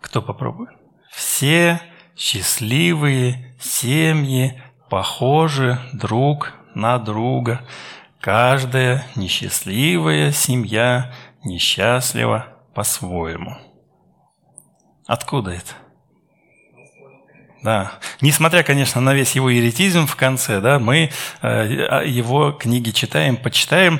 Кто 0.00 0.22
попробует? 0.22 0.70
Все 1.10 1.80
счастливые 2.16 3.54
семьи 3.60 4.62
похожи 4.88 5.78
друг 5.92 6.52
на 6.74 6.98
друга. 6.98 7.66
Каждая 8.22 9.04
несчастливая 9.16 10.30
семья 10.30 11.12
несчастлива 11.42 12.46
по-своему. 12.72 13.56
Откуда 15.08 15.50
это? 15.50 15.72
Да. 17.64 17.94
Несмотря, 18.20 18.62
конечно, 18.62 19.00
на 19.00 19.12
весь 19.12 19.32
его 19.32 19.50
еретизм 19.50 20.06
в 20.06 20.14
конце, 20.14 20.60
да, 20.60 20.78
мы 20.78 21.10
э, 21.42 22.04
его 22.06 22.52
книги 22.52 22.90
читаем, 22.90 23.36
почитаем. 23.36 23.98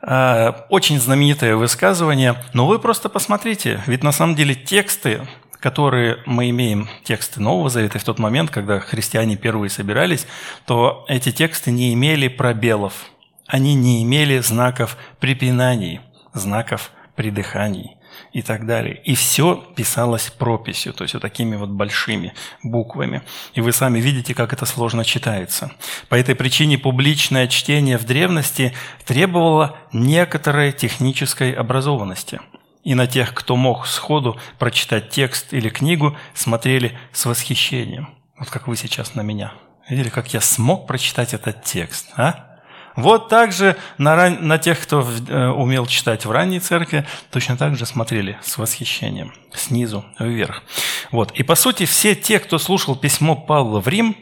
Э, 0.00 0.52
очень 0.70 0.98
знаменитое 0.98 1.54
высказывание. 1.54 2.42
Но 2.54 2.66
вы 2.66 2.78
просто 2.78 3.10
посмотрите, 3.10 3.82
ведь 3.86 4.02
на 4.02 4.12
самом 4.12 4.34
деле 4.34 4.54
тексты, 4.54 5.28
которые 5.60 6.22
мы 6.24 6.48
имеем, 6.48 6.88
тексты 7.04 7.42
Нового 7.42 7.68
Завета, 7.68 7.98
в 7.98 8.04
тот 8.04 8.18
момент, 8.18 8.50
когда 8.50 8.80
христиане 8.80 9.36
первые 9.36 9.68
собирались, 9.68 10.26
то 10.64 11.04
эти 11.06 11.32
тексты 11.32 11.70
не 11.70 11.92
имели 11.92 12.28
пробелов, 12.28 13.10
они 13.48 13.74
не 13.74 14.02
имели 14.04 14.38
знаков 14.38 14.96
препинаний, 15.18 16.00
знаков 16.34 16.92
придыханий 17.16 17.96
и 18.32 18.42
так 18.42 18.66
далее. 18.66 19.00
И 19.04 19.14
все 19.14 19.56
писалось 19.74 20.30
прописью, 20.30 20.92
то 20.92 21.02
есть 21.02 21.14
вот 21.14 21.22
такими 21.22 21.56
вот 21.56 21.70
большими 21.70 22.34
буквами. 22.62 23.22
И 23.54 23.60
вы 23.60 23.72
сами 23.72 24.00
видите, 24.00 24.34
как 24.34 24.52
это 24.52 24.66
сложно 24.66 25.04
читается. 25.04 25.72
По 26.08 26.14
этой 26.14 26.34
причине 26.34 26.78
публичное 26.78 27.48
чтение 27.48 27.96
в 27.96 28.04
древности 28.04 28.74
требовало 29.06 29.78
некоторой 29.92 30.72
технической 30.72 31.52
образованности. 31.52 32.40
И 32.84 32.94
на 32.94 33.06
тех, 33.06 33.34
кто 33.34 33.56
мог 33.56 33.86
сходу 33.86 34.38
прочитать 34.58 35.10
текст 35.10 35.52
или 35.52 35.68
книгу, 35.68 36.16
смотрели 36.34 36.98
с 37.12 37.24
восхищением. 37.26 38.10
Вот 38.38 38.50
как 38.50 38.68
вы 38.68 38.76
сейчас 38.76 39.14
на 39.14 39.22
меня. 39.22 39.52
Видели, 39.88 40.10
как 40.10 40.32
я 40.34 40.40
смог 40.40 40.86
прочитать 40.86 41.34
этот 41.34 41.64
текст, 41.64 42.08
а? 42.16 42.57
Вот 42.98 43.28
так 43.28 43.52
же 43.52 43.76
на, 43.96 44.16
ран... 44.16 44.38
на 44.40 44.58
тех, 44.58 44.80
кто 44.80 45.00
э, 45.00 45.46
умел 45.50 45.86
читать 45.86 46.26
в 46.26 46.32
ранней 46.32 46.58
церкви, 46.58 47.06
точно 47.30 47.56
так 47.56 47.76
же 47.76 47.86
смотрели 47.86 48.36
с 48.42 48.58
восхищением, 48.58 49.32
снизу 49.54 50.04
вверх. 50.18 50.64
Вот. 51.12 51.30
И 51.30 51.44
по 51.44 51.54
сути 51.54 51.86
все 51.86 52.16
те, 52.16 52.40
кто 52.40 52.58
слушал 52.58 52.96
письмо 52.96 53.36
Павла 53.36 53.80
в 53.80 53.86
Рим, 53.86 54.16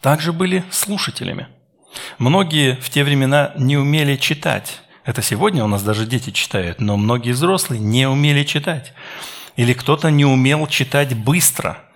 также 0.00 0.32
были 0.32 0.62
слушателями. 0.70 1.48
Многие 2.18 2.76
в 2.76 2.88
те 2.88 3.02
времена 3.02 3.52
не 3.56 3.76
умели 3.76 4.14
читать. 4.14 4.80
Это 5.04 5.20
сегодня 5.20 5.64
у 5.64 5.68
нас 5.68 5.82
даже 5.82 6.06
дети 6.06 6.30
читают, 6.30 6.80
но 6.80 6.96
многие 6.96 7.32
взрослые 7.32 7.80
не 7.80 8.08
умели 8.08 8.44
читать. 8.44 8.92
Или 9.56 9.72
кто-то 9.72 10.08
не 10.08 10.24
умел 10.24 10.68
читать 10.68 11.16
быстро– 11.16 11.78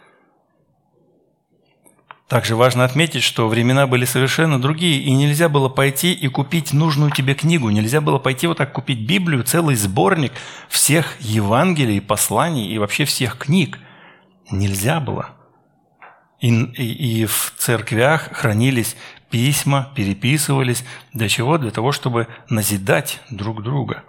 также 2.28 2.56
важно 2.56 2.84
отметить, 2.84 3.22
что 3.22 3.48
времена 3.48 3.86
были 3.86 4.04
совершенно 4.04 4.60
другие, 4.60 5.00
и 5.00 5.12
нельзя 5.12 5.48
было 5.48 5.68
пойти 5.68 6.12
и 6.12 6.26
купить 6.28 6.72
нужную 6.72 7.12
тебе 7.12 7.34
книгу. 7.34 7.70
Нельзя 7.70 8.00
было 8.00 8.18
пойти 8.18 8.48
вот 8.48 8.58
так 8.58 8.72
купить 8.72 9.06
Библию, 9.06 9.44
целый 9.44 9.76
сборник 9.76 10.32
всех 10.68 11.20
Евангелий, 11.20 12.00
посланий 12.00 12.66
и 12.68 12.78
вообще 12.78 13.04
всех 13.04 13.38
книг. 13.38 13.78
Нельзя 14.50 14.98
было. 14.98 15.30
И, 16.40 16.48
и, 16.48 17.20
и 17.22 17.26
в 17.26 17.54
церквях 17.56 18.32
хранились 18.32 18.96
письма, 19.30 19.92
переписывались. 19.94 20.84
Для 21.12 21.28
чего? 21.28 21.58
Для 21.58 21.70
того, 21.70 21.92
чтобы 21.92 22.26
назидать 22.48 23.20
друг 23.30 23.62
друга. 23.62 24.02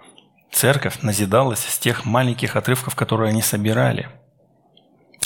церковь 0.50 1.02
назидалась 1.02 1.60
с 1.60 1.78
тех 1.78 2.04
маленьких 2.04 2.56
отрывков, 2.56 2.96
которые 2.96 3.30
они 3.30 3.42
собирали. 3.42 4.08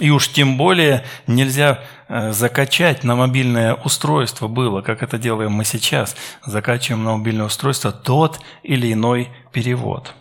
И 0.00 0.11
уж 0.11 0.28
тем 0.28 0.56
более 0.56 1.04
нельзя 1.26 1.80
э, 2.08 2.32
закачать 2.32 3.04
на 3.04 3.14
мобильное 3.14 3.75
устройство 3.75 4.49
было, 4.49 4.80
как 4.80 5.02
это 5.02 5.18
делаем 5.18 5.52
мы 5.52 5.64
сейчас. 5.64 6.16
Закачиваем 6.44 7.04
на 7.04 7.16
мобильное 7.16 7.46
устройство 7.46 7.92
тот 7.92 8.40
или 8.62 8.92
иной 8.92 9.28
перевод. 9.52 10.14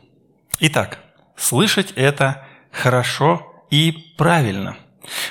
Итак, 0.59 0.99
слышать 1.37 1.93
это 1.95 2.45
хорошо 2.71 3.65
и 3.69 4.13
правильно. 4.17 4.75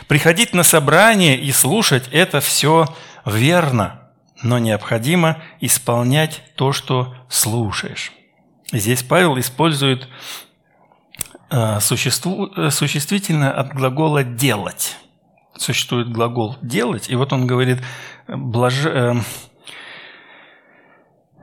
Приходить 0.09 0.55
на 0.55 0.63
собрание 0.63 1.39
и 1.39 1.53
слушать– 1.53 2.09
это 2.13 2.41
все 2.41 2.87
верно, 3.25 4.11
но 4.43 4.59
необходимо 4.59 5.43
исполнять 5.61 6.43
то, 6.57 6.73
что 6.73 7.15
слушаешь. 7.29 8.13
Здесь 8.73 9.03
Павел 9.03 9.39
использует 9.39 10.09
существу, 11.81 12.47
э, 12.57 12.71
существительное 12.71 13.51
от 13.51 13.75
глагола 13.75 14.23
«делать». 14.23 14.97
Существует 15.57 16.11
глагол 16.11 16.57
«делать», 16.63 17.11
и 17.11 17.17
вот 17.17 17.33
он 17.33 17.47
говорит, 17.47 17.79
блаж... 18.29 18.87
Э, 18.87 19.15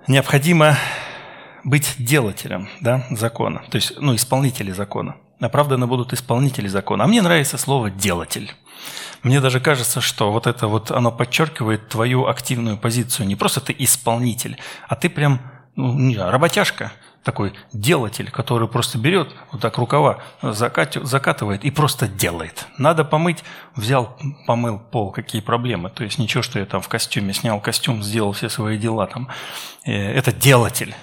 необходимо 0.08 0.78
быть 1.64 1.96
делателем 1.98 2.70
да, 2.80 3.06
закона, 3.12 3.62
то 3.70 3.76
есть 3.76 3.94
ну, 4.00 4.16
исполнители 4.16 4.72
закона. 4.72 5.18
Оправданы 5.40 5.86
будут 5.86 6.14
исполнители 6.14 6.68
закона. 6.68 7.04
А 7.04 7.08
мне 7.08 7.22
нравится 7.22 7.58
слово 7.58 7.92
«делатель». 7.92 8.54
Мне 9.24 9.42
даже 9.42 9.60
кажется, 9.60 10.00
что 10.00 10.32
вот 10.32 10.48
это 10.48 10.68
вот, 10.68 10.92
оно 10.92 11.12
подчеркивает 11.12 11.90
твою 11.90 12.28
активную 12.28 12.78
позицию. 12.78 13.28
Не 13.28 13.36
просто 13.36 13.60
ты 13.60 13.76
исполнитель, 13.78 14.58
а 14.88 14.96
ты 14.96 15.10
прям 15.10 15.42
ну, 15.76 15.94
не 15.94 16.18
работяжка, 16.18 16.92
такой 17.28 17.54
делатель, 17.74 18.32
который 18.32 18.70
просто 18.70 18.98
берет 18.98 19.36
вот 19.52 19.60
так 19.60 19.78
рукава, 19.78 20.20
закатывает 20.42 21.66
и 21.66 21.72
просто 21.72 22.08
делает. 22.08 22.68
Надо 22.78 23.04
помыть, 23.04 23.44
взял, 23.76 24.18
помыл 24.46 24.80
пол, 24.80 25.12
какие 25.12 25.42
проблемы. 25.42 25.90
То 25.90 26.06
есть 26.06 26.20
ничего, 26.20 26.42
что 26.42 26.58
я 26.58 26.66
там 26.66 26.82
в 26.82 26.88
костюме 26.88 27.34
снял 27.34 27.60
костюм, 27.60 28.02
сделал 28.02 28.32
все 28.32 28.48
свои 28.48 28.78
дела 28.78 29.08
там. 29.08 29.28
Э, 29.86 29.92
это 29.92 30.32
делатель. 30.32 30.96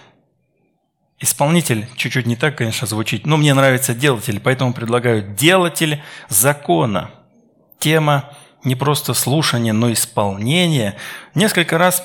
Исполнитель 1.20 1.86
чуть-чуть 1.94 2.24
не 2.24 2.36
так, 2.36 2.56
конечно, 2.56 2.86
звучит, 2.86 3.26
но 3.26 3.36
мне 3.36 3.52
нравится 3.52 3.94
делатель, 3.94 4.40
поэтому 4.40 4.72
предлагаю 4.72 5.34
делатель 5.34 6.02
закона. 6.30 7.10
Тема 7.78 8.30
не 8.64 8.76
просто 8.76 9.12
слушания, 9.12 9.74
но 9.74 9.92
исполнения 9.92 10.96
несколько 11.34 11.76
раз 11.76 12.02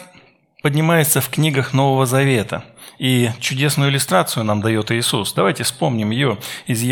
поднимается 0.61 1.21
в 1.21 1.29
книгах 1.29 1.73
Нового 1.73 2.05
Завета. 2.05 2.63
И 2.97 3.29
чудесную 3.39 3.91
иллюстрацию 3.91 4.43
нам 4.43 4.61
дает 4.61 4.91
Иисус. 4.91 5.33
Давайте 5.33 5.63
вспомним 5.63 6.11
ее 6.11 6.37
из, 6.67 6.83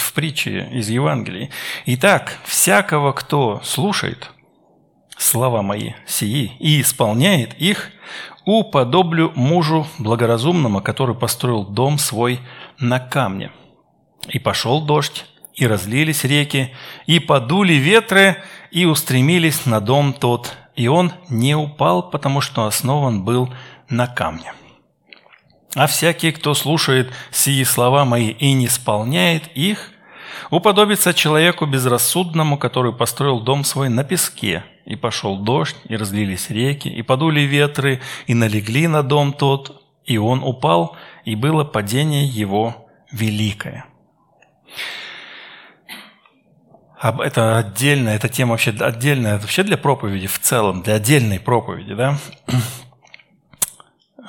в 0.00 0.12
притче 0.12 0.68
из 0.72 0.88
Евангелия. 0.88 1.50
Итак, 1.86 2.38
всякого, 2.44 3.12
кто 3.12 3.60
слушает 3.64 4.30
слова 5.16 5.62
мои 5.62 5.92
сии 6.06 6.52
и 6.58 6.80
исполняет 6.80 7.54
их, 7.60 7.90
уподоблю 8.44 9.32
мужу 9.36 9.86
благоразумному, 9.98 10.80
который 10.80 11.14
построил 11.14 11.64
дом 11.64 11.98
свой 11.98 12.40
на 12.80 12.98
камне. 12.98 13.52
И 14.28 14.40
пошел 14.40 14.80
дождь, 14.80 15.26
и 15.54 15.66
разлились 15.66 16.24
реки, 16.24 16.74
и 17.06 17.20
подули 17.20 17.74
ветры, 17.74 18.42
и 18.70 18.84
устремились 18.84 19.66
на 19.66 19.80
дом 19.80 20.12
тот, 20.12 20.56
и 20.76 20.88
он 20.88 21.12
не 21.28 21.54
упал, 21.54 22.10
потому 22.10 22.40
что 22.40 22.66
основан 22.66 23.24
был 23.24 23.52
на 23.88 24.06
камне. 24.06 24.52
А 25.74 25.86
всякий, 25.86 26.32
кто 26.32 26.54
слушает 26.54 27.12
сии 27.30 27.62
слова 27.64 28.04
мои 28.04 28.30
и 28.30 28.52
не 28.52 28.66
исполняет 28.66 29.48
их, 29.54 29.90
уподобится 30.50 31.14
человеку 31.14 31.66
безрассудному, 31.66 32.58
который 32.58 32.92
построил 32.92 33.40
дом 33.40 33.64
свой 33.64 33.88
на 33.88 34.04
песке, 34.04 34.64
и 34.84 34.96
пошел 34.96 35.38
дождь, 35.38 35.76
и 35.88 35.96
разлились 35.96 36.50
реки, 36.50 36.88
и 36.88 37.02
подули 37.02 37.40
ветры, 37.40 38.00
и 38.26 38.34
налегли 38.34 38.86
на 38.86 39.02
дом 39.02 39.32
тот, 39.32 39.82
и 40.04 40.18
он 40.18 40.42
упал, 40.42 40.96
и 41.24 41.36
было 41.36 41.64
падение 41.64 42.26
его 42.26 42.88
великое. 43.10 43.86
Это 47.02 47.58
отдельно, 47.58 48.10
эта 48.10 48.28
тема 48.28 48.52
вообще 48.52 48.70
отдельная, 48.70 49.34
это 49.34 49.42
вообще 49.42 49.64
для 49.64 49.76
проповеди 49.76 50.28
в 50.28 50.38
целом, 50.38 50.82
для 50.82 50.94
отдельной 50.94 51.40
проповеди, 51.40 51.94
да? 51.94 52.18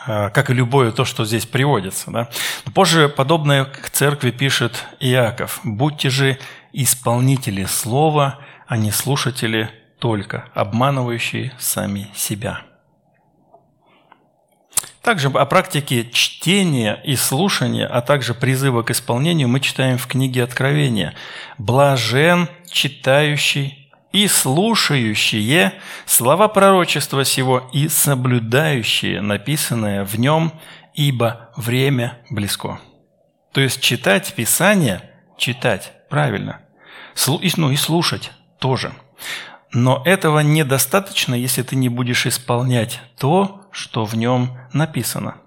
А, 0.05 0.31
как 0.31 0.49
и 0.49 0.53
любое 0.53 0.91
то, 0.91 1.05
что 1.05 1.23
здесь 1.23 1.45
приводится. 1.45 2.11
Да? 2.11 2.29
Позже 2.73 3.07
подобное 3.07 3.63
к 3.63 3.89
церкви 3.89 4.31
пишет 4.31 4.85
Иаков. 4.99 5.61
«Будьте 5.63 6.09
же 6.09 6.39
исполнители 6.73 7.63
слова, 7.63 8.39
а 8.67 8.75
не 8.75 8.91
слушатели 8.91 9.69
только, 9.99 10.49
обманывающие 10.55 11.53
сами 11.57 12.11
себя». 12.15 12.63
Также 15.03 15.27
о 15.27 15.45
практике 15.45 16.09
чтения 16.09 17.01
и 17.03 17.17
слушания, 17.17 17.85
а 17.85 18.01
также 18.01 18.33
призыва 18.33 18.83
к 18.83 18.91
исполнению 18.91 19.49
мы 19.49 19.59
читаем 19.59 19.97
в 19.97 20.07
книге 20.07 20.43
Откровения. 20.43 21.13
«Блажен 21.57 22.47
читающий 22.71 23.91
и 24.13 24.27
слушающие 24.29 25.73
слова 26.05 26.47
пророчества 26.47 27.25
сего 27.25 27.69
и 27.73 27.89
соблюдающие 27.89 29.19
написанное 29.19 30.05
в 30.05 30.17
нем, 30.17 30.53
ибо 30.93 31.49
время 31.57 32.19
близко». 32.29 32.79
То 33.51 33.59
есть 33.59 33.81
читать 33.81 34.33
Писание, 34.33 35.01
читать 35.37 35.91
правильно, 36.09 36.61
ну 37.57 37.71
и 37.71 37.75
слушать 37.75 38.31
тоже. 38.57 38.93
Но 39.73 40.03
этого 40.05 40.39
недостаточно, 40.39 41.33
если 41.33 41.63
ты 41.63 41.75
не 41.75 41.89
будешь 41.89 42.27
исполнять 42.27 43.01
то, 43.17 43.61
что 43.71 44.05
в 44.05 44.15
нем 44.15 44.55
написано. 44.71 45.37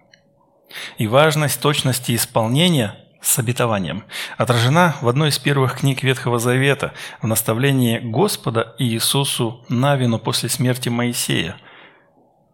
И 0.99 1.07
важность 1.07 1.61
точности 1.61 2.15
исполнения 2.15 2.97
с 3.23 3.39
обетованием 3.39 4.05
отражена 4.37 4.97
в 5.01 5.09
одной 5.09 5.29
из 5.29 5.39
первых 5.39 5.79
книг 5.79 6.03
Ветхого 6.03 6.41
Завета 6.41 6.93
в 7.23 7.27
наставлении 7.27 7.99
Господа 7.99 8.75
Иисусу 8.79 9.65
Навину 9.69 10.19
после 10.19 10.49
смерти 10.49 10.89
Моисея. 10.89 11.57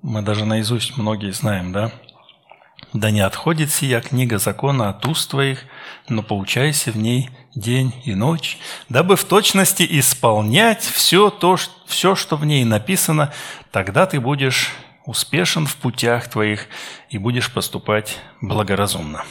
Мы 0.02 0.20
даже 0.20 0.44
наизусть 0.44 0.98
многие 0.98 1.32
знаем, 1.32 1.72
да? 1.72 1.90
«Да 2.92 3.10
не 3.10 3.20
отходит 3.20 3.70
сия 3.70 4.02
книга 4.02 4.38
закона 4.38 4.90
от 4.90 5.06
уст 5.06 5.30
твоих, 5.30 5.64
но 6.08 6.22
поучайся 6.22 6.90
в 6.90 6.98
ней 6.98 7.30
день 7.54 7.92
и 8.04 8.14
ночь, 8.14 8.58
дабы 8.88 9.16
в 9.16 9.24
точности 9.24 9.86
исполнять 9.88 10.82
все 10.82 11.30
то, 11.30 11.56
все, 11.86 12.14
что 12.14 12.36
в 12.36 12.44
ней 12.44 12.64
написано, 12.64 13.32
тогда 13.70 14.06
ты 14.06 14.20
будешь 14.20 14.72
успешен 15.04 15.66
в 15.66 15.76
путях 15.76 16.28
твоих 16.28 16.68
и 17.10 17.18
будешь 17.18 17.52
поступать 17.52 18.18
благоразумно. 18.40 19.24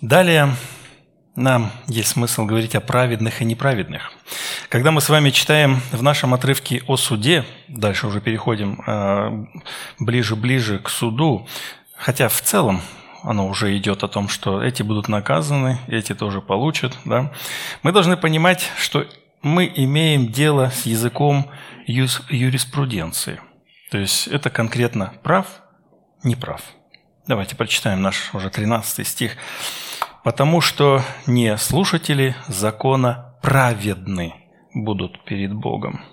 Далее 0.00 0.54
нам 1.38 1.70
есть 1.86 2.10
смысл 2.10 2.44
говорить 2.44 2.74
о 2.74 2.80
праведных 2.80 3.40
и 3.40 3.44
неправедных. 3.44 4.12
Когда 4.68 4.90
мы 4.90 5.00
с 5.00 5.08
вами 5.08 5.30
читаем 5.30 5.80
в 5.92 6.02
нашем 6.02 6.34
отрывке 6.34 6.82
о 6.86 6.96
суде, 6.96 7.44
дальше 7.68 8.06
уже 8.06 8.20
переходим 8.20 9.48
ближе-ближе 9.98 10.78
к 10.80 10.88
суду, 10.88 11.48
хотя 11.96 12.28
в 12.28 12.40
целом 12.40 12.82
оно 13.22 13.48
уже 13.48 13.76
идет 13.76 14.04
о 14.04 14.08
том, 14.08 14.28
что 14.28 14.62
эти 14.62 14.82
будут 14.82 15.08
наказаны, 15.08 15.78
эти 15.88 16.14
тоже 16.14 16.40
получат. 16.40 16.96
Да? 17.04 17.32
Мы 17.82 17.92
должны 17.92 18.16
понимать, 18.16 18.70
что 18.76 19.06
мы 19.42 19.72
имеем 19.74 20.28
дело 20.32 20.70
с 20.70 20.86
языком 20.86 21.50
юриспруденции. 21.86 23.40
То 23.90 23.98
есть 23.98 24.26
это 24.28 24.50
конкретно 24.50 25.14
прав, 25.22 25.46
не 26.22 26.36
прав. 26.36 26.62
Давайте 27.26 27.56
прочитаем 27.56 28.02
наш 28.02 28.34
уже 28.34 28.50
13 28.50 29.06
стих. 29.06 29.36
«Потому 30.28 30.60
что 30.60 31.02
не 31.26 31.56
слушатели 31.56 32.36
закона 32.48 33.34
праведны 33.40 34.34
будут 34.74 35.24
перед 35.24 35.54
Богом, 35.54 36.04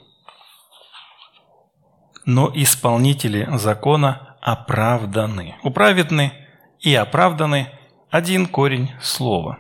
но 2.26 2.50
исполнители 2.56 3.46
закона 3.58 4.38
оправданы». 4.40 5.56
У 5.64 5.70
праведны 5.70 6.32
и 6.80 6.96
оправданы 6.96 7.68
один 8.10 8.46
корень 8.46 8.92
слова. 9.02 9.58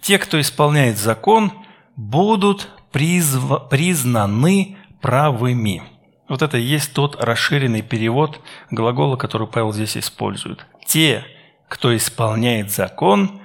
Те, 0.00 0.18
кто 0.18 0.40
исполняет 0.40 0.98
закон, 0.98 1.52
будут 1.94 2.70
призв... 2.90 3.68
признаны 3.70 4.78
правыми. 5.00 5.80
Вот 6.28 6.42
это 6.42 6.58
и 6.58 6.62
есть 6.62 6.92
тот 6.92 7.22
расширенный 7.22 7.82
перевод 7.82 8.40
глагола, 8.72 9.14
который 9.14 9.46
Павел 9.46 9.72
здесь 9.72 9.96
использует. 9.96 10.66
Те, 10.86 11.24
кто 11.68 11.94
исполняет 11.94 12.72
закон, 12.72 13.38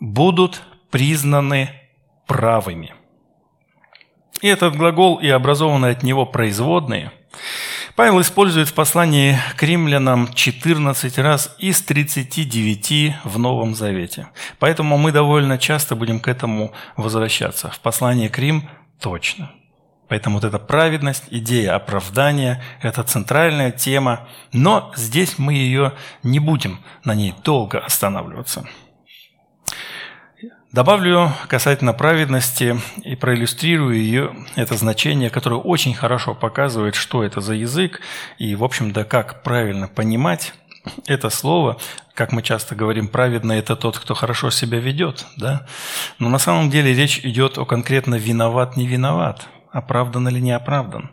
будут 0.00 0.62
признаны 0.90 1.70
правыми. 2.26 2.94
И 4.40 4.48
этот 4.48 4.76
глагол 4.76 5.16
и 5.16 5.28
образованные 5.28 5.92
от 5.92 6.02
него 6.02 6.26
производные 6.26 7.12
Павел 7.96 8.20
использует 8.20 8.68
в 8.68 8.74
послании 8.74 9.38
к 9.56 9.62
римлянам 9.62 10.32
14 10.32 11.18
раз 11.18 11.54
из 11.58 11.82
39 11.82 13.16
в 13.24 13.38
Новом 13.38 13.74
Завете. 13.74 14.28
Поэтому 14.58 14.96
мы 14.96 15.12
довольно 15.12 15.58
часто 15.58 15.96
будем 15.96 16.20
к 16.20 16.28
этому 16.28 16.72
возвращаться. 16.96 17.68
В 17.70 17.80
послании 17.80 18.28
к 18.28 18.38
Рим 18.38 18.68
точно. 19.00 19.50
Поэтому 20.08 20.36
вот 20.36 20.44
эта 20.44 20.58
праведность, 20.58 21.24
идея 21.30 21.76
оправдания– 21.76 22.62
это 22.82 23.02
центральная 23.02 23.70
тема, 23.70 24.28
но 24.52 24.92
здесь 24.96 25.38
мы 25.38 25.52
ее 25.52 25.92
не 26.22 26.38
будем 26.38 26.80
на 27.04 27.14
ней 27.14 27.34
долго 27.44 27.78
останавливаться. 27.78 28.66
Добавлю 30.72 31.32
касательно 31.48 31.92
праведности 31.92 32.80
и 33.02 33.16
проиллюстрирую 33.16 33.96
ее, 33.96 34.32
это 34.54 34.76
значение, 34.76 35.28
которое 35.28 35.60
очень 35.60 35.94
хорошо 35.94 36.32
показывает, 36.32 36.94
что 36.94 37.24
это 37.24 37.40
за 37.40 37.54
язык 37.54 38.00
и, 38.38 38.54
в 38.54 38.62
общем-то, 38.62 39.02
как 39.02 39.42
правильно 39.42 39.88
понимать 39.88 40.54
это 41.06 41.28
слово, 41.28 41.78
как 42.14 42.30
мы 42.30 42.42
часто 42.42 42.76
говорим, 42.76 43.08
праведный– 43.08 43.58
это 43.58 43.74
тот, 43.74 43.98
кто 43.98 44.14
хорошо 44.14 44.50
себя 44.50 44.78
ведет, 44.78 45.26
да? 45.36 45.66
Но 46.20 46.28
на 46.28 46.38
самом 46.38 46.70
деле 46.70 46.94
речь 46.94 47.18
идет 47.24 47.58
о 47.58 47.64
конкретно 47.64 48.14
виноват, 48.14 48.76
не 48.76 48.86
виноват– 48.86 49.48
оправдан 49.72 50.28
или 50.28 50.38
не 50.38 50.52
оправдан. 50.52 51.10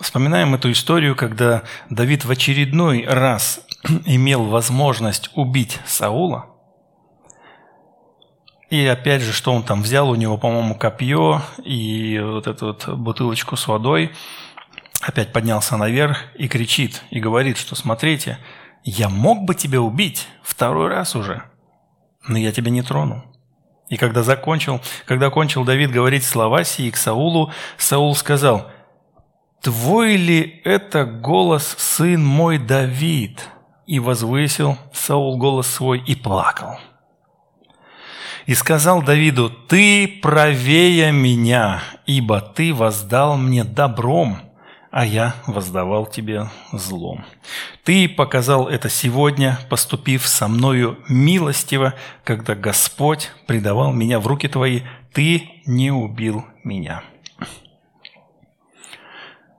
Вспоминаем 0.00 0.54
эту 0.54 0.72
историю, 0.72 1.14
когда 1.14 1.64
Давид 1.90 2.24
в 2.24 2.30
очередной 2.30 3.04
раз 3.06 3.60
имел 4.06 4.44
возможность 4.44 5.30
убить 5.34 5.78
Саула. 5.84 6.46
И 8.70 8.86
опять 8.86 9.22
же, 9.22 9.32
что 9.32 9.52
он 9.52 9.64
там 9.64 9.82
взял? 9.82 10.08
У 10.08 10.14
него, 10.14 10.38
по-моему, 10.38 10.76
копье 10.76 11.42
и 11.64 12.20
вот 12.22 12.46
эту 12.46 12.66
вот 12.66 12.88
бутылочку 12.88 13.56
с 13.56 13.66
водой. 13.66 14.12
Опять 15.00 15.32
поднялся 15.32 15.76
наверх 15.76 16.18
и 16.36 16.46
кричит, 16.46 17.02
и 17.10 17.18
говорит, 17.18 17.58
что 17.58 17.74
смотрите, 17.74 18.38
я 18.84 19.08
мог 19.08 19.42
бы 19.42 19.56
тебя 19.56 19.80
убить 19.80 20.28
второй 20.42 20.88
раз 20.88 21.16
уже, 21.16 21.42
но 22.28 22.38
я 22.38 22.52
тебя 22.52 22.70
не 22.70 22.82
тронул. 22.82 23.22
И 23.88 23.96
когда 23.96 24.22
закончил, 24.22 24.80
когда 25.04 25.30
кончил 25.30 25.64
Давид 25.64 25.90
говорить 25.90 26.22
слова 26.22 26.62
сии 26.62 26.90
к 26.90 26.96
Саулу, 26.96 27.50
Саул 27.76 28.14
сказал, 28.14 28.70
«Твой 29.62 30.16
ли 30.16 30.62
это 30.64 31.04
голос, 31.04 31.74
сын 31.76 32.24
мой 32.24 32.58
Давид?» 32.58 33.48
И 33.86 33.98
возвысил 33.98 34.78
Саул 34.92 35.38
голос 35.38 35.66
свой 35.66 35.98
и 35.98 36.14
плакал. 36.14 36.78
И 38.50 38.54
сказал 38.56 39.00
Давиду, 39.00 39.48
«Ты 39.48 40.18
правее 40.20 41.12
меня, 41.12 41.84
ибо 42.04 42.40
ты 42.40 42.74
воздал 42.74 43.36
мне 43.36 43.62
добром, 43.62 44.38
а 44.90 45.06
я 45.06 45.36
воздавал 45.46 46.04
тебе 46.06 46.50
злом. 46.72 47.24
Ты 47.84 48.08
показал 48.08 48.66
это 48.66 48.88
сегодня, 48.88 49.56
поступив 49.68 50.26
со 50.26 50.48
мною 50.48 50.98
милостиво, 51.08 51.94
когда 52.24 52.56
Господь 52.56 53.30
предавал 53.46 53.92
меня 53.92 54.18
в 54.18 54.26
руки 54.26 54.48
твои, 54.48 54.80
ты 55.12 55.62
не 55.64 55.92
убил 55.92 56.44
меня». 56.64 57.04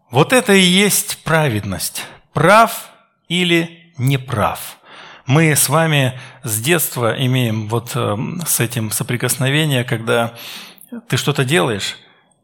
Вот 0.09 0.33
это 0.33 0.51
и 0.51 0.59
есть 0.59 1.23
праведность. 1.23 2.05
Прав 2.33 2.89
или 3.29 3.93
неправ. 3.97 4.80
Мы 5.25 5.55
с 5.55 5.69
вами 5.69 6.19
с 6.43 6.59
детства 6.59 7.15
имеем 7.17 7.67
вот 7.67 7.91
э, 7.95 8.17
с 8.45 8.59
этим 8.59 8.91
соприкосновение, 8.91 9.83
когда 9.83 10.33
ты 11.07 11.17
что-то 11.17 11.45
делаешь, 11.45 11.97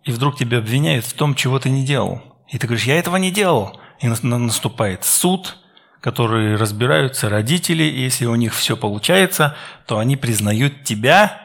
и 0.03 0.11
вдруг 0.11 0.37
тебя 0.37 0.59
обвиняют 0.59 1.05
в 1.05 1.13
том, 1.13 1.35
чего 1.35 1.59
ты 1.59 1.69
не 1.69 1.85
делал. 1.85 2.21
И 2.47 2.57
ты 2.57 2.67
говоришь, 2.67 2.85
я 2.85 2.99
этого 2.99 3.17
не 3.17 3.31
делал. 3.31 3.79
И 3.99 4.07
наступает 4.07 5.03
суд, 5.03 5.57
который 6.01 6.55
разбираются 6.55 7.29
родители, 7.29 7.83
и 7.83 8.01
если 8.01 8.25
у 8.25 8.35
них 8.35 8.53
все 8.53 8.77
получается, 8.77 9.55
то 9.85 9.97
они 9.97 10.15
признают 10.15 10.83
тебя 10.83 11.41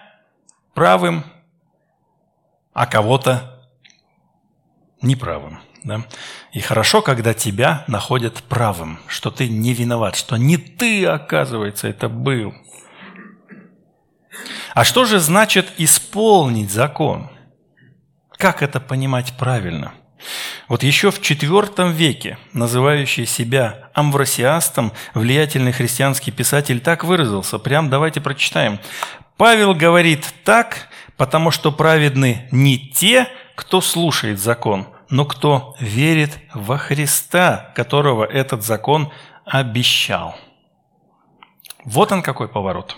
правым, 0.75 1.25
а 2.75 2.87
кого-то 2.87 3.67
неправым. 5.01 5.61
Да? 5.85 6.05
И 6.53 6.61
хорошо, 6.61 7.03
когда 7.03 7.35
тебя 7.35 7.85
находят 7.87 8.43
правым, 8.45 9.01
что 9.07 9.31
ты 9.31 9.49
не 9.49 9.75
виноват, 9.75 10.17
что 10.17 10.37
не 10.37 10.57
ты, 10.57 11.07
оказывается, 11.07 11.89
это 11.89 12.09
был. 12.09 12.55
А 14.75 14.85
что 14.85 15.05
же 15.05 15.19
значит 15.19 15.73
исполнить 15.79 16.71
закон? 16.71 17.31
Как 18.39 18.63
это 18.63 18.81
понимать 18.81 19.35
правильно? 19.39 19.93
Вот 20.69 20.83
еще 20.83 21.11
в 21.11 21.21
IV 21.21 21.93
веке, 21.93 22.39
называющий 22.53 23.27
себя 23.27 23.91
амвросиастом, 23.93 24.93
влиятельный 25.15 25.73
христианский 25.73 26.31
писатель 26.31 26.81
так 26.81 27.05
выразился. 27.05 27.59
Прям 27.59 27.91
давайте 27.91 28.21
прочитаем. 28.21 28.79
Павел 29.37 29.75
говорит 29.75 30.25
так, 30.45 30.89
потому 31.17 31.51
что 31.51 31.73
праведны 31.73 32.49
не 32.53 32.79
те, 32.79 33.29
кто 33.57 33.81
слушает 33.81 34.39
закон, 34.41 34.87
но 35.13 35.27
кто 35.27 35.77
верит 35.79 36.39
во 36.55 36.79
Христа, 36.79 37.71
которого 37.77 38.25
этот 38.25 38.65
закон 38.65 39.13
обещал. 39.45 40.35
Вот 41.85 42.11
он 42.13 42.23
какой 42.23 42.49
поворот. 42.49 42.97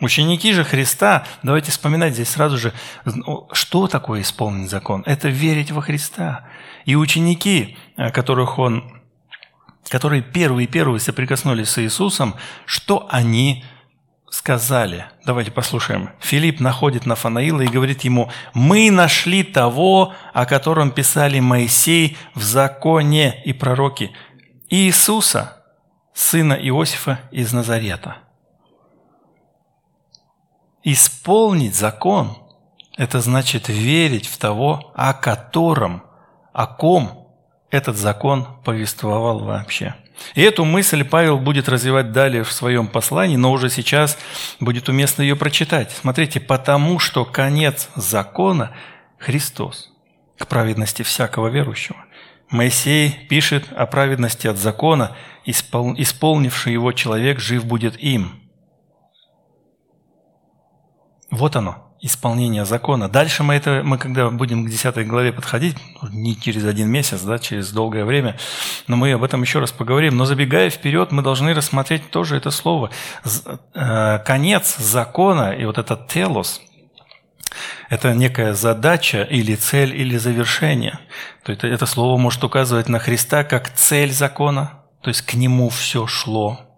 Ученики 0.00 0.54
же 0.54 0.64
Христа, 0.64 1.26
давайте 1.42 1.70
вспоминать 1.70 2.14
здесь 2.14 2.30
сразу 2.30 2.56
же, 2.56 2.72
что 3.52 3.88
такое 3.88 4.22
исполнить 4.22 4.70
закон? 4.70 5.02
Это 5.04 5.28
верить 5.28 5.70
во 5.70 5.82
Христа. 5.82 6.48
И 6.86 6.96
ученики, 6.96 7.76
э, 7.98 8.10
которых 8.10 8.58
он, 8.58 9.02
которые 9.86 10.22
первые-первые 10.22 10.98
соприкоснулись 10.98 11.68
с 11.68 11.78
Иисусом, 11.82 12.36
что 12.64 13.06
они 13.10 13.66
сказали? 14.30 15.06
Давайте 15.26 15.50
послушаем. 15.50 16.10
Филипп 16.20 16.60
находит 16.60 17.04
Нафанаила 17.04 17.60
и 17.60 17.68
говорит 17.68 18.02
ему, 18.02 18.30
«Мы 18.54 18.90
нашли 18.90 19.42
того, 19.42 20.14
о 20.32 20.46
котором 20.46 20.92
писали 20.92 21.40
Моисей 21.40 22.16
в 22.34 22.42
законе 22.42 23.42
и 23.44 23.52
пророки, 23.52 24.12
Иисуса, 24.70 25.62
сына 26.14 26.54
Иосифа 26.54 27.20
из 27.30 27.52
Назарета». 27.52 28.18
Исполнить 30.82 31.74
закон– 31.74 32.38
это 32.96 33.20
значит 33.20 33.68
верить 33.68 34.26
в 34.26 34.38
того, 34.38 34.92
о 34.94 35.12
котором, 35.12 36.04
о 36.52 36.66
ком 36.66 37.28
этот 37.70 37.96
закон 37.96 38.46
повествовал 38.64 39.40
вообще. 39.40 39.94
И 40.34 40.42
эту 40.42 40.64
мысль 40.64 41.04
Павел 41.04 41.38
будет 41.38 41.68
развивать 41.68 42.12
далее 42.12 42.44
в 42.44 42.52
своем 42.52 42.86
послании, 42.86 43.36
но 43.36 43.52
уже 43.52 43.70
сейчас 43.70 44.18
будет 44.60 44.88
уместно 44.88 45.22
ее 45.22 45.36
прочитать. 45.36 45.90
Смотрите, 45.92 46.40
потому 46.40 46.98
что 46.98 47.24
конец 47.24 47.88
закона– 47.94 48.72
Христос, 49.18 49.90
к 50.38 50.46
праведности 50.46 51.02
всякого 51.02 51.48
верующего. 51.48 51.98
Моисей 52.48 53.10
пишет 53.28 53.66
о 53.76 53.86
праведности 53.86 54.46
от 54.46 54.56
закона, 54.56 55.14
исполнивший 55.44 56.72
его 56.72 56.92
человек 56.92 57.38
жив 57.38 57.64
будет 57.64 57.98
им– 57.98 58.36
вот 61.30 61.54
оно, 61.54 61.89
исполнение 62.02 62.64
закона. 62.64 63.08
Дальше 63.08 63.42
мы 63.42 63.54
это, 63.54 63.82
мы 63.84 63.98
когда 63.98 64.30
будем 64.30 64.64
к 64.64 64.70
10 64.70 65.06
главе 65.06 65.32
подходить, 65.32 65.76
не 66.10 66.38
через 66.38 66.64
один 66.64 66.88
месяц, 66.88 67.20
да, 67.20 67.38
через 67.38 67.72
долгое 67.72 68.04
время, 68.04 68.38
но 68.86 68.96
мы 68.96 69.12
об 69.12 69.22
этом 69.22 69.42
еще 69.42 69.58
раз 69.58 69.70
поговорим. 69.70 70.16
Но 70.16 70.24
забегая 70.24 70.70
вперед, 70.70 71.12
мы 71.12 71.22
должны 71.22 71.52
рассмотреть 71.54 72.10
тоже 72.10 72.36
это 72.36 72.50
слово. 72.50 72.90
Э, 73.74 74.18
конец 74.24 74.76
закона 74.76 75.52
и 75.52 75.64
вот 75.64 75.78
этот 75.78 76.08
телос, 76.08 76.62
это 77.90 78.14
некая 78.14 78.54
задача 78.54 79.22
или 79.22 79.54
цель 79.54 79.94
или 79.94 80.16
завершение. 80.16 80.98
То 81.42 81.52
есть 81.52 81.64
это 81.64 81.86
слово 81.86 82.16
может 82.16 82.42
указывать 82.44 82.88
на 82.88 82.98
Христа 82.98 83.44
как 83.44 83.74
цель 83.74 84.12
закона, 84.12 84.84
то 85.02 85.08
есть 85.08 85.22
к 85.22 85.34
Нему 85.34 85.68
все 85.68 86.06
шло, 86.06 86.69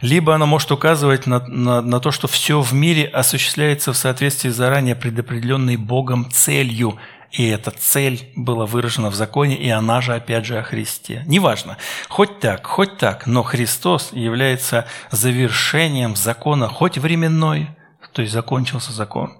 либо 0.00 0.34
она 0.34 0.46
может 0.46 0.70
указывать 0.72 1.26
на, 1.26 1.40
на, 1.46 1.80
на 1.82 2.00
то, 2.00 2.10
что 2.10 2.28
все 2.28 2.60
в 2.60 2.72
мире 2.72 3.04
осуществляется 3.06 3.92
в 3.92 3.96
соответствии 3.96 4.50
с 4.50 4.56
заранее 4.56 4.94
предопределенной 4.94 5.76
Богом 5.76 6.30
целью, 6.30 6.98
и 7.30 7.46
эта 7.46 7.70
цель 7.70 8.32
была 8.36 8.64
выражена 8.64 9.10
в 9.10 9.14
законе, 9.14 9.56
и 9.56 9.68
она 9.68 10.00
же 10.00 10.14
опять 10.14 10.46
же 10.46 10.58
о 10.58 10.62
Христе. 10.62 11.22
Неважно, 11.26 11.76
хоть 12.08 12.40
так, 12.40 12.66
хоть 12.66 12.96
так, 12.96 13.26
но 13.26 13.42
Христос 13.42 14.12
является 14.12 14.86
завершением 15.10 16.16
закона, 16.16 16.68
хоть 16.68 16.96
временной, 16.96 17.68
то 18.12 18.22
есть 18.22 18.32
закончился 18.32 18.92
закон, 18.92 19.36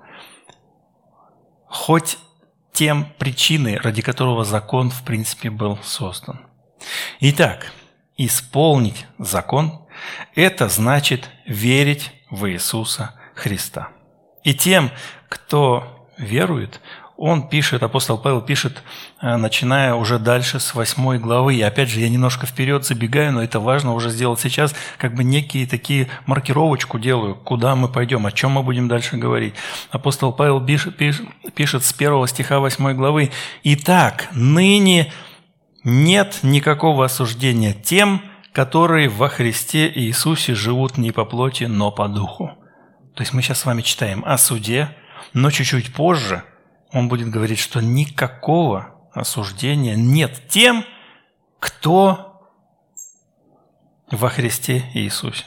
хоть 1.67 2.19
тем 2.73 3.07
причиной, 3.19 3.79
ради 3.79 4.03
которого 4.03 4.45
закон 4.45 4.91
в 4.91 5.03
принципе 5.03 5.51
был 5.51 5.79
создан. 5.83 6.41
Итак, 7.21 7.73
исполнить 8.17 9.07
закон 9.19 9.87
это 10.35 10.69
значит 10.69 11.31
верить 11.47 12.13
в 12.31 12.49
Иисуса 12.51 13.15
Христа. 13.35 13.89
И 14.45 14.55
тем, 14.55 14.91
кто 15.29 16.09
верует, 16.17 16.81
он 17.19 17.49
пишет, 17.49 17.83
апостол 17.83 18.17
Павел 18.17 18.41
пишет, 18.41 18.81
э, 19.21 19.37
начиная 19.37 19.95
уже 19.95 20.21
дальше 20.21 20.61
с 20.61 20.73
восьмой 20.73 21.19
главы. 21.19 21.57
И 21.57 21.63
опять 21.63 21.89
же, 21.89 21.99
я 21.99 22.09
немножко 22.09 22.47
вперед 22.47 22.85
забегаю, 22.85 23.33
но 23.33 23.43
это 23.43 23.59
важно 23.59 23.93
уже 23.93 24.11
сделать 24.11 24.39
сейчас, 24.39 24.73
как 24.99 25.15
бы 25.17 25.25
некие 25.25 25.67
такие 25.67 26.09
маркировочку 26.27 27.01
делаю, 27.01 27.35
куда 27.35 27.75
мы 27.75 27.89
пойдем, 27.89 28.25
о 28.25 28.31
чем 28.31 28.53
мы 28.53 28.63
будем 28.63 28.87
дальше 28.87 29.17
говорить. 29.17 29.55
Апостол 29.91 30.33
Павел 30.33 30.65
пишет, 30.65 30.97
пишет, 30.97 31.27
пишет 31.57 31.85
с 31.85 31.93
первого 31.93 32.29
стиха 32.29 32.61
восьмой 32.61 32.95
главы. 32.95 33.33
«Итак, 33.65 34.29
ныне 34.31 35.13
нет 35.83 36.39
никакого 36.43 37.05
осуждения 37.05 37.73
тем, 37.73 38.23
которые 38.59 39.09
во 39.09 39.29
Христе 39.29 39.91
Иисусе 39.95 40.55
живут 40.55 40.99
не 40.99 41.13
по 41.13 41.25
плоти, 41.25 41.65
но 41.65 41.93
по 41.93 42.09
духу». 42.09 42.51
То 43.15 43.23
есть 43.23 43.33
мы 43.33 43.43
сейчас 43.43 43.61
с 43.61 43.67
вами 43.67 43.83
читаем 43.83 44.25
о 44.27 44.37
суде, 44.37 44.97
но 45.33 45.51
чуть-чуть 45.51 45.95
позже– 45.95 46.43
он 46.93 47.09
будет 47.09 47.29
говорить, 47.29 47.59
что 47.59 47.81
никакого 47.81 48.95
осуждения 49.13 49.95
нет 49.95 50.49
тем, 50.49 50.85
кто 51.59 52.51
во 54.11 54.29
Христе 54.31 54.91
Иисусе. 54.95 55.45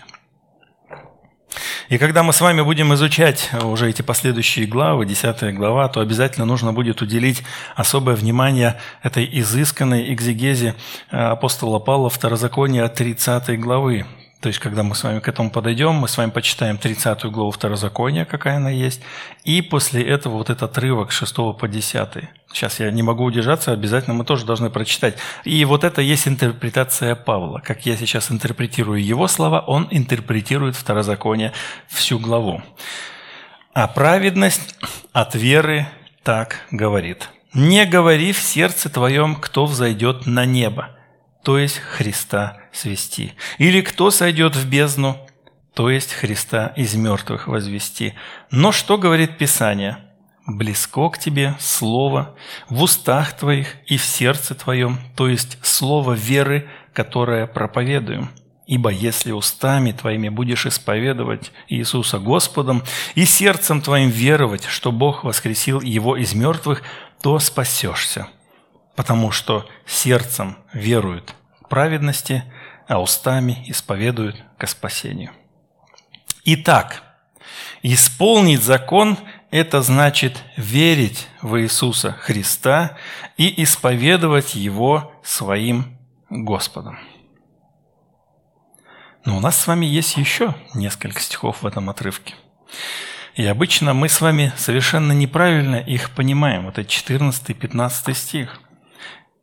И 1.91 1.97
когда 1.97 2.23
мы 2.23 2.31
с 2.31 2.39
вами 2.39 2.61
будем 2.61 2.93
изучать 2.93 3.49
уже 3.61 3.89
эти 3.89 4.01
последующие 4.01 4.65
главы, 4.65 5.05
10 5.05 5.53
глава, 5.53 5.89
то 5.89 5.99
обязательно 5.99 6.45
нужно 6.45 6.71
будет 6.71 7.01
уделить 7.01 7.43
особое 7.75 8.15
внимание 8.15 8.79
этой 9.03 9.27
изысканной 9.29 10.13
экзегезе 10.13 10.75
э, 11.11 11.17
апостола 11.17 11.79
Павла 11.79 12.09
Второзакония 12.09 12.87
30 12.87 13.59
главы. 13.59 14.05
То 14.41 14.47
есть, 14.47 14.57
когда 14.57 14.81
мы 14.81 14.95
с 14.95 15.03
вами 15.03 15.19
к 15.19 15.27
этому 15.27 15.51
подойдем, 15.51 15.93
мы 15.93 16.07
с 16.07 16.17
вами 16.17 16.31
почитаем 16.31 16.79
30 16.79 17.25
главу 17.25 17.51
Второзакония, 17.51 18.25
какая 18.25 18.57
она 18.57 18.71
есть, 18.71 19.01
и 19.43 19.61
после 19.61 20.03
этого 20.03 20.37
вот 20.37 20.49
этот 20.49 20.63
отрывок 20.63 21.11
с 21.11 21.15
6 21.15 21.35
по 21.59 21.67
10. 21.67 22.07
Сейчас 22.51 22.79
я 22.79 22.89
не 22.89 23.03
могу 23.03 23.23
удержаться, 23.23 23.71
обязательно 23.71 24.15
мы 24.15 24.25
тоже 24.25 24.47
должны 24.47 24.71
прочитать. 24.71 25.15
И 25.43 25.63
вот 25.63 25.83
это 25.83 26.01
есть 26.01 26.27
интерпретация 26.27 27.13
Павла. 27.13 27.59
Как 27.59 27.85
я 27.85 27.95
сейчас 27.95 28.31
интерпретирую 28.31 29.05
его 29.05 29.27
слова, 29.27 29.59
он 29.59 29.87
интерпретирует 29.91 30.75
Второзаконие 30.75 31.53
всю 31.87 32.17
главу. 32.17 32.63
А 33.73 33.87
праведность 33.87 34.75
от 35.13 35.35
веры 35.35 35.87
так 36.23 36.65
говорит. 36.71 37.29
«Не 37.53 37.85
говори 37.85 38.31
в 38.31 38.39
сердце 38.39 38.89
твоем, 38.89 39.35
кто 39.35 39.65
взойдет 39.65 40.25
на 40.25 40.45
небо, 40.45 40.89
то 41.43 41.57
есть 41.57 41.77
Христа 41.77 42.57
свести. 42.71 43.33
Или 43.57 43.81
кто 43.81 44.11
сойдет 44.11 44.55
в 44.55 44.69
бездну, 44.69 45.17
то 45.73 45.89
есть 45.89 46.13
Христа 46.13 46.73
из 46.75 46.95
мертвых 46.95 47.47
возвести. 47.47 48.13
Но 48.51 48.71
что 48.71 48.97
говорит 48.97 49.37
Писание? 49.37 49.97
Близко 50.45 51.09
к 51.09 51.17
тебе 51.17 51.55
слово 51.59 52.35
в 52.67 52.81
устах 52.81 53.37
твоих 53.37 53.75
и 53.85 53.97
в 53.97 54.03
сердце 54.03 54.55
твоем, 54.55 54.99
то 55.15 55.29
есть 55.29 55.57
слово 55.61 56.13
веры, 56.13 56.67
которое 56.93 57.47
проповедуем. 57.47 58.29
Ибо 58.67 58.89
если 58.89 59.31
устами 59.31 59.91
твоими 59.91 60.29
будешь 60.29 60.65
исповедовать 60.65 61.51
Иисуса 61.67 62.19
Господом 62.19 62.83
и 63.15 63.25
сердцем 63.25 63.81
твоим 63.81 64.09
веровать, 64.09 64.65
что 64.65 64.91
Бог 64.91 65.23
воскресил 65.23 65.81
Его 65.81 66.17
из 66.17 66.33
мертвых, 66.33 66.83
то 67.21 67.37
спасешься 67.39 68.27
потому 68.95 69.31
что 69.31 69.67
сердцем 69.85 70.57
веруют 70.73 71.33
к 71.61 71.69
праведности, 71.69 72.43
а 72.87 73.01
устами 73.01 73.63
исповедуют 73.67 74.43
ко 74.57 74.67
спасению. 74.67 75.31
Итак, 76.43 77.03
исполнить 77.83 78.63
закон– 78.63 79.17
это 79.51 79.81
значит 79.81 80.43
верить 80.57 81.27
в 81.41 81.59
Иисуса 81.61 82.13
Христа 82.13 82.97
и 83.37 83.63
исповедовать 83.63 84.55
Его 84.55 85.13
своим 85.23 85.97
Господом. 86.29 86.99
Но 89.23 89.37
у 89.37 89.39
нас 89.39 89.59
с 89.59 89.67
вами 89.67 89.85
есть 89.85 90.17
еще 90.17 90.55
несколько 90.73 91.19
стихов 91.19 91.61
в 91.61 91.67
этом 91.67 91.89
отрывке. 91.89 92.33
И 93.35 93.45
обычно 93.45 93.93
мы 93.93 94.09
с 94.09 94.19
вами 94.19 94.51
совершенно 94.57 95.11
неправильно 95.11 95.75
их 95.75 96.09
понимаем. 96.11 96.65
Вот 96.65 96.79
это 96.79 96.89
14-15 96.89 98.13
стих– 98.13 98.59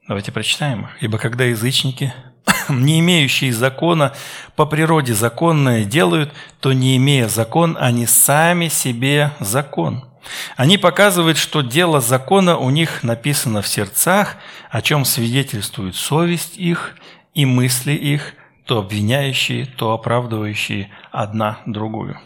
Давайте 0.08 0.32
прочитаем. 0.32 0.88
«Ибо 1.00 1.18
когда 1.18 1.44
язычники, 1.44 2.14
не 2.70 3.00
имеющие 3.00 3.52
закона, 3.52 4.14
по 4.56 4.64
природе 4.64 5.12
законное 5.12 5.84
делают, 5.84 6.32
то, 6.60 6.72
не 6.72 6.96
имея 6.96 7.28
закон, 7.28 7.76
они 7.78 8.06
сами 8.06 8.68
себе 8.68 9.32
закон. 9.38 10.08
Они 10.56 10.78
показывают, 10.78 11.36
что 11.36 11.60
дело 11.60 12.00
закона 12.00 12.56
у 12.56 12.70
них 12.70 13.02
написано 13.02 13.60
в 13.60 13.68
сердцах, 13.68 14.36
о 14.70 14.80
чем 14.80 15.04
свидетельствует 15.04 15.94
совесть 15.94 16.56
их 16.56 16.96
и 17.34 17.44
мысли 17.44 17.92
их, 17.92 18.32
то 18.64 18.78
обвиняющие, 18.78 19.66
то 19.66 19.92
оправдывающие 19.92 20.90
одна 21.12 21.58
другую. 21.66 22.18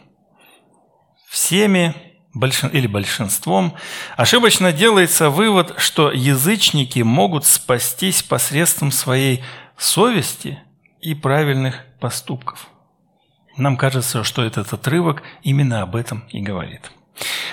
Всеми 1.28 1.94
или 2.34 2.86
большинством, 2.86 3.74
ошибочно 4.16 4.72
делается 4.72 5.30
вывод, 5.30 5.74
что 5.78 6.10
язычники 6.10 7.00
могут 7.00 7.44
спастись 7.44 8.22
посредством 8.22 8.90
своей 8.90 9.42
совести 9.76 10.58
и 11.00 11.14
правильных 11.14 11.84
поступков. 12.00 12.68
Нам 13.56 13.76
кажется, 13.76 14.24
что 14.24 14.42
этот 14.44 14.72
отрывок 14.72 15.22
именно 15.42 15.82
об 15.82 15.94
этом 15.94 16.24
и 16.30 16.40
говорит. 16.40 16.90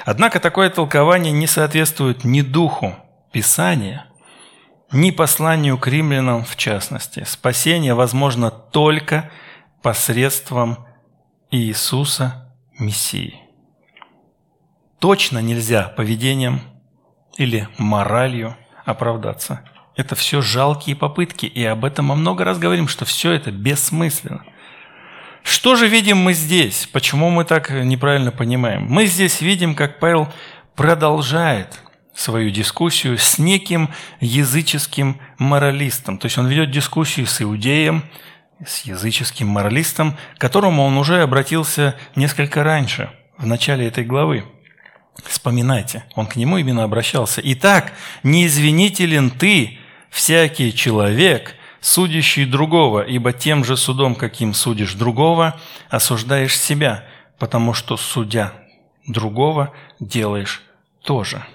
Однако 0.06 0.40
такое 0.40 0.70
толкование 0.70 1.34
не 1.34 1.48
соответствует 1.48 2.24
ни 2.24 2.42
духу 2.42 2.96
Писания, 3.34 4.06
ни 4.92 5.12
посланию 5.12 5.78
к 5.78 5.88
римлянам 5.88 6.46
в 6.46 6.56
частности. 6.56 7.26
Спасение 7.28 7.94
возможно 7.94 8.50
только 8.50 9.30
посредством 9.82 10.86
Иисуса 11.52 12.56
Мессии 12.80 13.49
точно 15.00 15.40
нельзя 15.40 15.84
поведением 15.84 16.62
или 17.38 17.68
моралью 17.78 18.56
оправдаться. 18.86 19.62
Это 19.96 20.16
все 20.16 20.42
жалкие 20.42 20.96
попытки, 20.96 21.46
и 21.46 21.64
об 21.64 21.84
этом 21.84 22.06
мы 22.06 22.16
много 22.16 22.44
раз 22.44 22.58
говорим, 22.58 22.88
что 22.88 23.06
все 23.06 23.32
это 23.32 23.52
бессмысленно. 23.52 24.44
Что 25.44 25.76
же 25.76 25.88
видим 25.88 26.18
мы 26.18 26.34
здесь? 26.34 26.88
Почему 26.92 27.30
мы 27.30 27.44
так 27.44 27.70
неправильно 27.70 28.32
понимаем? 28.32 28.86
Мы 28.90 29.06
здесь 29.06 29.42
видим, 29.42 29.76
как 29.76 30.00
Павел 30.00 30.32
продолжает 30.76 31.80
свою 32.14 32.50
дискуссию 32.50 33.18
с 33.18 33.40
неким 33.40 33.90
языческим 34.20 35.20
моралистом. 35.38 36.18
То 36.18 36.26
есть 36.26 36.38
он 36.38 36.48
ведет 36.48 36.72
дискуссию 36.72 37.26
с 37.26 37.42
иудеем, 37.42 38.04
с 38.66 38.82
языческим 38.82 39.48
моралистом, 39.48 40.18
к 40.36 40.42
которому 40.42 40.84
он 40.84 40.98
уже 40.98 41.22
обратился 41.22 41.96
несколько 42.16 42.64
раньше, 42.64 43.10
в 43.38 43.46
начале 43.46 43.88
этой 43.88 44.04
главы. 44.04 44.44
Вспоминайте, 45.26 46.04
он 46.16 46.28
к 46.28 46.36
нему 46.36 46.58
именно 46.58 46.84
обращался. 46.84 47.42
«Итак, 47.44 47.94
не 48.24 48.46
извинителен 48.46 49.32
ты, 49.32 49.78
всякий 50.10 50.74
человек, 50.74 51.56
судящий 51.82 52.46
другого, 52.46 53.02
ибо 53.02 53.34
тем 53.34 53.64
же 53.64 53.78
судом, 53.78 54.16
каким 54.16 54.54
судишь 54.54 54.94
другого, 54.94 55.60
осуждаешь 55.90 56.58
себя, 56.58 57.06
потому 57.38 57.74
что, 57.74 57.98
судя 57.98 58.54
другого, 59.08 59.74
делаешь 60.00 60.62
тоже». 61.04 61.46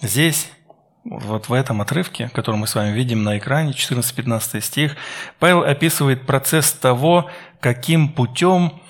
Здесь, 0.00 0.50
вот 1.04 1.48
в 1.48 1.52
этом 1.52 1.80
отрывке, 1.80 2.28
который 2.32 2.56
мы 2.56 2.66
с 2.66 2.74
вами 2.74 2.92
видим 2.92 3.24
на 3.24 3.38
экране, 3.38 3.72
14-15 3.72 4.60
стих, 4.60 4.96
Павел 5.38 5.64
описывает 5.64 6.24
процесс 6.24 6.72
того, 6.72 7.28
каким 7.60 8.08
путем 8.08 8.80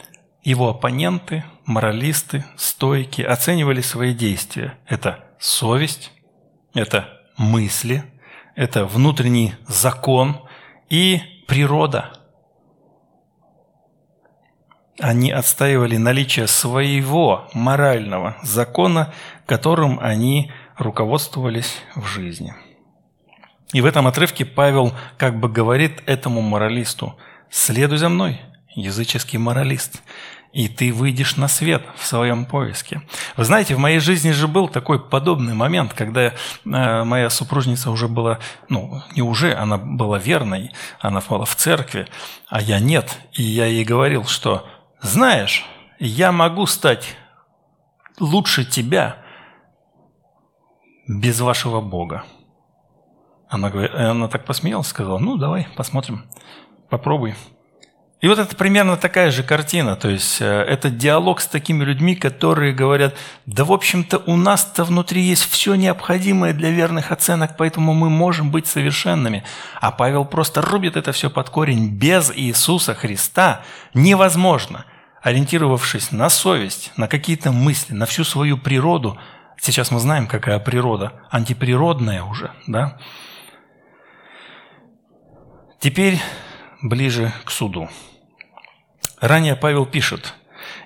его 0.45 0.69
оппоненты, 0.69 1.45
моралисты, 1.69 2.45
стойки 2.57 3.23
оценивали 3.23 3.83
свои 3.83 4.15
действия. 4.15 4.79
Это 4.87 5.25
совесть, 5.39 6.11
это 6.75 7.09
мысли, 7.37 8.03
это 8.57 8.87
внутренний 8.87 9.55
закон 9.69 10.41
и 10.89 11.21
природа. 11.47 12.13
Они 14.99 15.31
отстаивали 15.31 15.97
наличие 15.97 16.49
своего 16.49 17.49
морального 17.53 18.37
закона, 18.43 19.13
которым 19.47 20.01
они 20.01 20.51
руководствовались 20.77 21.83
в 21.95 22.05
жизни. 22.07 22.55
И 23.75 23.83
в 23.83 23.87
этом 23.87 24.07
отрывке 24.07 24.47
Павел 24.47 24.95
как 25.19 25.39
бы 25.39 25.49
говорит 25.49 26.03
этому 26.07 26.41
моралисту, 26.41 27.17
«Следуй 27.51 27.99
за 27.99 28.09
мной, 28.09 28.41
языческий 28.75 29.39
моралист 29.39 30.03
и 30.59 30.67
ты 30.67 30.93
выйдешь 30.93 31.37
на 31.37 31.47
свет 31.47 31.85
в 31.95 32.05
своем 32.05 32.45
поиске. 32.45 33.01
Вы 33.37 33.45
знаете, 33.45 33.77
в 33.77 33.79
моей 33.79 34.01
жизни 34.01 34.33
же 34.33 34.49
был 34.49 34.67
такой 34.67 34.99
подобный 34.99 35.55
момент, 35.55 35.95
когда 35.95 36.33
э, 36.33 36.33
моя 36.65 37.31
супружница 37.31 37.93
уже 37.93 38.09
была, 38.09 38.41
ну, 38.69 39.01
не 39.15 39.23
уже, 39.23 39.55
она 39.55 39.79
была 39.79 40.19
верной, 40.19 40.73
она 40.99 41.21
была 41.21 41.45
в 41.45 41.55
церкви, 41.55 42.09
а 42.49 42.61
я 42.61 42.81
нет. 42.81 43.21
И 43.35 43.45
я 43.45 43.67
ей 43.67 43.85
говорил, 43.85 44.25
что, 44.25 44.69
знаешь, 45.01 45.65
я 46.01 46.33
могу 46.33 46.67
стать 46.67 47.17
лучше 48.19 48.65
тебя, 48.65 49.19
без 51.07 51.39
вашего 51.39 51.81
Бога. 51.81 52.25
Она, 53.49 53.71
говорит, 53.71 53.95
она 53.95 54.27
так 54.27 54.45
посмеялась, 54.45 54.89
сказала, 54.89 55.19
ну, 55.19 55.37
давай, 55.37 55.69
посмотрим, 55.77 56.25
попробуй. 56.91 57.37
И 58.21 58.27
вот 58.27 58.41
это 58.41 58.57
примерно 58.57 58.97
такая 58.97 59.31
же 59.31 59.45
картина, 59.45 59.95
то 59.95 60.09
есть 60.09 60.41
э, 60.41 60.45
это 60.45 60.91
диалог 60.91 61.41
с 61.41 61.47
такими 61.47 61.85
людьми, 61.85 62.17
которые 62.17 62.73
говорят, 62.73 63.15
да 63.47 63.65
в 63.65 63.73
общем-то 63.73 64.19
у 64.27 64.37
нас-то 64.37 64.83
внутри 64.83 65.23
есть 65.23 65.49
все 65.49 65.77
необходимое 65.77 66.53
для 66.53 66.71
верных 66.71 67.13
оценок, 67.13 67.57
поэтому 67.57 67.95
мы 67.95 68.11
можем 68.11 68.51
быть 68.51 68.67
совершенными. 68.67 69.45
А 69.81 69.93
Павел 69.93 70.25
просто 70.25 70.63
рубит 70.63 70.97
это 70.97 71.13
все 71.13 71.31
под 71.31 71.49
корень. 71.51 71.91
Без 71.91 72.33
Иисуса 72.35 72.93
Христа 72.93 73.63
невозможно, 73.95 74.85
ориентировавшись 75.23 76.11
на 76.11 76.29
совесть, 76.29 76.91
на 76.97 77.07
какие-то 77.07 77.53
мысли, 77.53 77.95
на 77.95 78.07
всю 78.07 78.25
свою 78.25 78.59
природу. 78.59 79.17
Сейчас 79.61 79.93
мы 79.93 80.01
знаем, 80.01 80.27
какая 80.27 80.59
природа, 80.59 81.13
антиприродная 81.31 82.25
уже, 82.25 82.51
да? 82.67 82.99
Теперь 85.79 86.19
ближе 86.83 87.33
к 87.45 87.53
суду. 87.53 87.89
Ранее 89.21 89.57
Павел 89.57 89.85
пишет, 89.85 90.35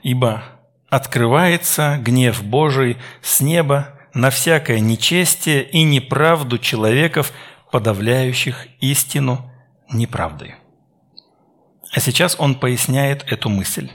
«Ибо 0.03 0.43
открывается 0.89 1.99
гнев 2.01 2.43
Божий 2.43 2.97
с 3.21 3.41
неба 3.41 3.89
на 4.15 4.31
всякое 4.31 4.81
нечестие 4.81 5.63
и 5.63 5.83
неправду 5.83 6.59
человеков, 6.59 7.33
подавляющих 7.71 8.67
истину 8.81 9.51
неправдой». 9.91 10.55
А 11.95 12.01
сейчас 12.01 12.37
он 12.39 12.55
поясняет 12.55 13.25
эту 13.31 13.51
мысль. 13.51 13.91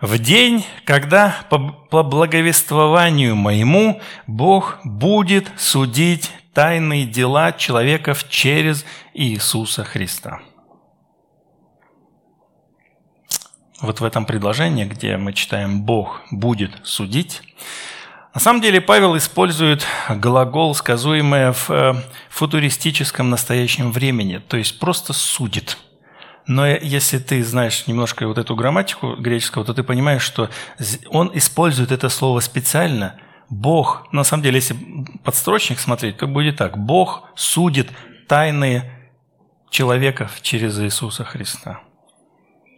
«В 0.00 0.18
день, 0.18 0.64
когда 0.84 1.36
по 1.48 2.02
благовествованию 2.02 3.34
моему 3.34 4.00
Бог 4.26 4.78
будет 4.84 5.50
судить 5.56 6.30
тайные 6.52 7.06
дела 7.06 7.52
человеков 7.52 8.28
через 8.28 8.84
Иисуса 9.14 9.84
Христа». 9.84 10.40
Вот 13.80 14.00
в 14.00 14.04
этом 14.04 14.26
предложении, 14.26 14.84
где 14.84 15.16
мы 15.16 15.32
читаем 15.32 15.82
«Бог 15.82 16.22
будет 16.30 16.72
судить», 16.82 17.42
на 18.34 18.40
самом 18.40 18.60
деле 18.60 18.80
Павел 18.80 19.16
использует 19.16 19.84
глагол, 20.08 20.74
сказуемый 20.74 21.52
в 21.52 21.70
э, 21.70 21.94
футуристическом 22.28 23.30
настоящем 23.30 23.90
времени, 23.90 24.38
то 24.38 24.56
есть 24.56 24.78
просто 24.78 25.12
судит. 25.12 25.76
Но 26.46 26.66
если 26.66 27.18
ты 27.18 27.42
знаешь 27.42 27.86
немножко 27.86 28.28
вот 28.28 28.38
эту 28.38 28.54
грамматику 28.54 29.16
греческого, 29.16 29.64
то 29.64 29.74
ты 29.74 29.82
понимаешь, 29.82 30.22
что 30.22 30.50
он 31.08 31.30
использует 31.34 31.90
это 31.90 32.08
слово 32.08 32.40
специально. 32.40 33.16
Бог, 33.50 34.06
на 34.12 34.24
самом 34.24 34.44
деле, 34.44 34.56
если 34.56 34.76
подстрочник 35.24 35.80
смотреть, 35.80 36.18
то 36.18 36.26
будет 36.26 36.56
так. 36.56 36.78
Бог 36.78 37.24
судит 37.34 37.90
тайные 38.28 39.10
человеков 39.68 40.38
через 40.42 40.78
Иисуса 40.78 41.24
Христа. 41.24 41.80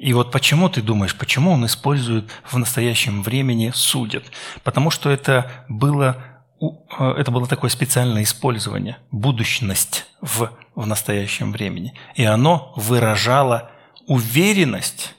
И 0.00 0.14
вот 0.14 0.32
почему 0.32 0.70
ты 0.70 0.80
думаешь, 0.80 1.14
почему 1.14 1.52
он 1.52 1.66
использует 1.66 2.24
в 2.50 2.56
настоящем 2.56 3.22
времени 3.22 3.70
судят? 3.74 4.24
Потому 4.64 4.90
что 4.90 5.10
это 5.10 5.66
было, 5.68 6.16
э, 6.58 7.06
это 7.18 7.30
было 7.30 7.46
такое 7.46 7.68
специальное 7.68 8.22
использование, 8.22 8.96
будущность 9.10 10.06
в, 10.22 10.52
в 10.74 10.86
настоящем 10.86 11.52
времени. 11.52 11.92
И 12.14 12.24
оно 12.24 12.72
выражало 12.76 13.72
уверенность 14.06 15.14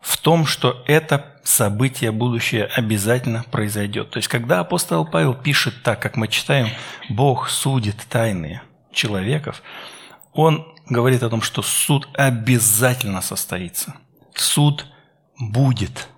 в 0.00 0.16
том, 0.18 0.46
что 0.46 0.84
это 0.86 1.40
событие 1.42 2.12
будущее 2.12 2.66
обязательно 2.66 3.44
произойдет. 3.50 4.10
То 4.10 4.18
есть, 4.18 4.28
когда 4.28 4.60
апостол 4.60 5.04
Павел 5.04 5.34
пишет 5.34 5.82
так, 5.82 6.00
как 6.00 6.16
мы 6.16 6.28
читаем, 6.28 6.68
Бог 7.08 7.48
судит 7.48 7.96
тайные 8.08 8.62
человеков, 8.92 9.64
он 10.32 10.64
говорит 10.88 11.24
о 11.24 11.28
том, 11.28 11.42
что 11.42 11.60
суд 11.62 12.08
обязательно 12.14 13.20
состоится– 13.20 13.96
суд 14.34 14.86
будет. 15.38 16.08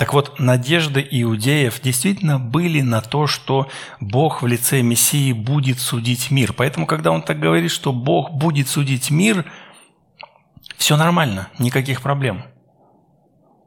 Так 0.00 0.14
вот, 0.14 0.38
надежды 0.38 1.06
иудеев 1.10 1.78
действительно 1.82 2.38
были 2.38 2.80
на 2.80 3.02
то, 3.02 3.26
что 3.26 3.68
Бог 4.00 4.40
в 4.40 4.46
лице 4.46 4.80
Мессии 4.80 5.32
будет 5.32 5.78
судить 5.78 6.30
мир. 6.30 6.54
Поэтому, 6.54 6.86
когда 6.86 7.10
он 7.10 7.20
так 7.20 7.38
говорит, 7.38 7.70
что 7.70 7.92
Бог 7.92 8.30
будет 8.30 8.66
судить 8.68 9.10
мир, 9.10 9.44
все 10.78 10.96
нормально, 10.96 11.48
никаких 11.58 12.00
проблем. 12.00 12.44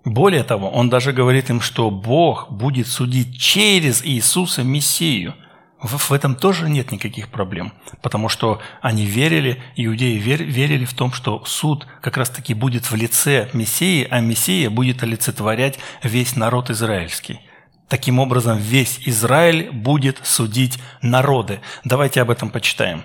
Более 0.05 0.43
того, 0.43 0.71
он 0.71 0.89
даже 0.89 1.13
говорит 1.13 1.51
им, 1.51 1.62
что 1.62 1.91
Бог 1.91 2.51
будет 2.51 2.88
судить 2.88 3.39
через 3.39 4.03
Иисуса 4.03 4.63
Мессию. 4.63 5.36
В, 5.84 6.13
этом 6.13 6.36
тоже 6.36 6.69
нет 6.69 6.91
никаких 6.91 7.28
проблем, 7.28 7.74
потому 8.02 8.30
что 8.30 8.62
они 8.82 9.06
верили, 9.06 9.62
иудеи 9.76 10.17
верили 10.17 10.86
в 10.86 10.93
том, 10.93 11.12
что 11.12 11.43
суд 11.46 11.86
как 12.02 12.15
раз-таки 12.15 12.54
будет 12.54 12.89
в 12.89 12.96
лице 12.96 13.50
Мессии, 13.52 14.08
а 14.10 14.22
Мессия 14.22 14.69
будет 14.69 15.04
олицетворять 15.04 15.78
весь 16.02 16.38
народ 16.38 16.69
израильский. 16.69 17.41
Таким 17.89 18.19
образом, 18.19 18.58
весь 18.58 19.02
Израиль 19.06 19.72
будет 19.72 20.19
судить 20.24 20.80
народы. 21.02 21.60
Давайте 21.84 22.22
об 22.22 22.32
этом 22.32 22.50
почитаем. 22.50 23.04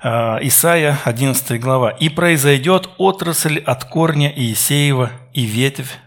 А, 0.00 0.38
Исайя, 0.42 0.98
11 1.04 1.60
глава. 1.60 1.90
«И 1.90 2.08
произойдет 2.08 2.88
отрасль 2.98 3.58
от 3.58 3.84
корня 3.84 4.32
Иисеева, 4.34 5.10
и 5.34 5.44
ветвь 5.44 5.98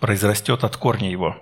произрастет 0.00 0.64
от 0.64 0.76
корня 0.76 1.10
его. 1.10 1.36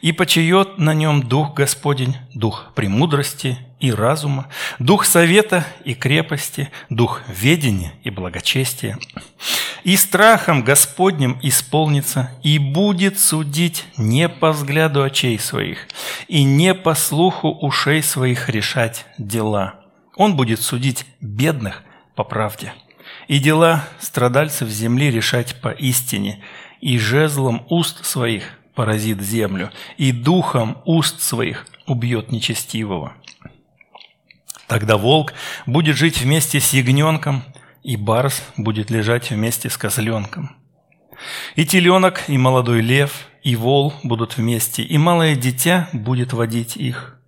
И 0.00 0.12
почает 0.12 0.78
на 0.78 0.94
нем 0.94 1.22
Дух 1.22 1.54
Господень, 1.54 2.16
Дух 2.34 2.72
премудрости 2.74 3.58
и 3.80 3.92
разума, 3.92 4.48
Дух 4.78 5.04
совета 5.04 5.66
и 5.84 5.94
крепости, 5.94 6.70
Дух 6.90 7.22
ведения 7.28 7.94
и 8.02 8.10
благочестия. 8.10 8.98
И 9.82 9.96
страхом 9.96 10.62
Господним 10.62 11.38
исполнится, 11.42 12.30
и 12.42 12.58
будет 12.58 13.18
судить 13.18 13.84
не 13.96 14.28
по 14.28 14.52
взгляду 14.52 15.02
очей 15.02 15.38
своих, 15.38 15.86
и 16.26 16.42
не 16.42 16.74
по 16.74 16.94
слуху 16.94 17.48
ушей 17.48 18.02
своих 18.02 18.48
решать 18.48 19.04
дела. 19.18 19.80
Он 20.16 20.36
будет 20.36 20.60
судить 20.60 21.04
бедных 21.20 21.82
по 22.14 22.24
правде, 22.24 22.72
и 23.28 23.38
дела 23.38 23.84
страдальцев 24.00 24.68
земли 24.68 25.10
решать 25.10 25.60
по 25.60 25.68
истине– 25.68 26.42
и 26.84 26.98
жезлом 26.98 27.64
уст 27.70 28.04
своих 28.04 28.44
поразит 28.74 29.22
землю, 29.22 29.70
и 29.96 30.12
духом 30.12 30.76
уст 30.84 31.22
своих 31.22 31.66
убьет 31.86 32.30
нечестивого. 32.30 33.14
Тогда 34.66 34.98
волк 34.98 35.32
будет 35.64 35.96
жить 35.96 36.20
вместе 36.20 36.60
с 36.60 36.74
ягненком, 36.74 37.42
и 37.82 37.96
барс 37.96 38.42
будет 38.58 38.90
лежать 38.90 39.30
вместе 39.30 39.70
с 39.70 39.78
козленком. 39.78 40.56
И 41.56 41.64
теленок, 41.64 42.24
и 42.28 42.36
молодой 42.36 42.82
лев, 42.82 43.28
и 43.42 43.56
вол 43.56 43.94
будут 44.02 44.36
вместе, 44.36 44.82
и 44.82 44.98
малое 44.98 45.36
дитя 45.36 45.88
будет 45.94 46.34
водить 46.34 46.76
их. 46.76 47.18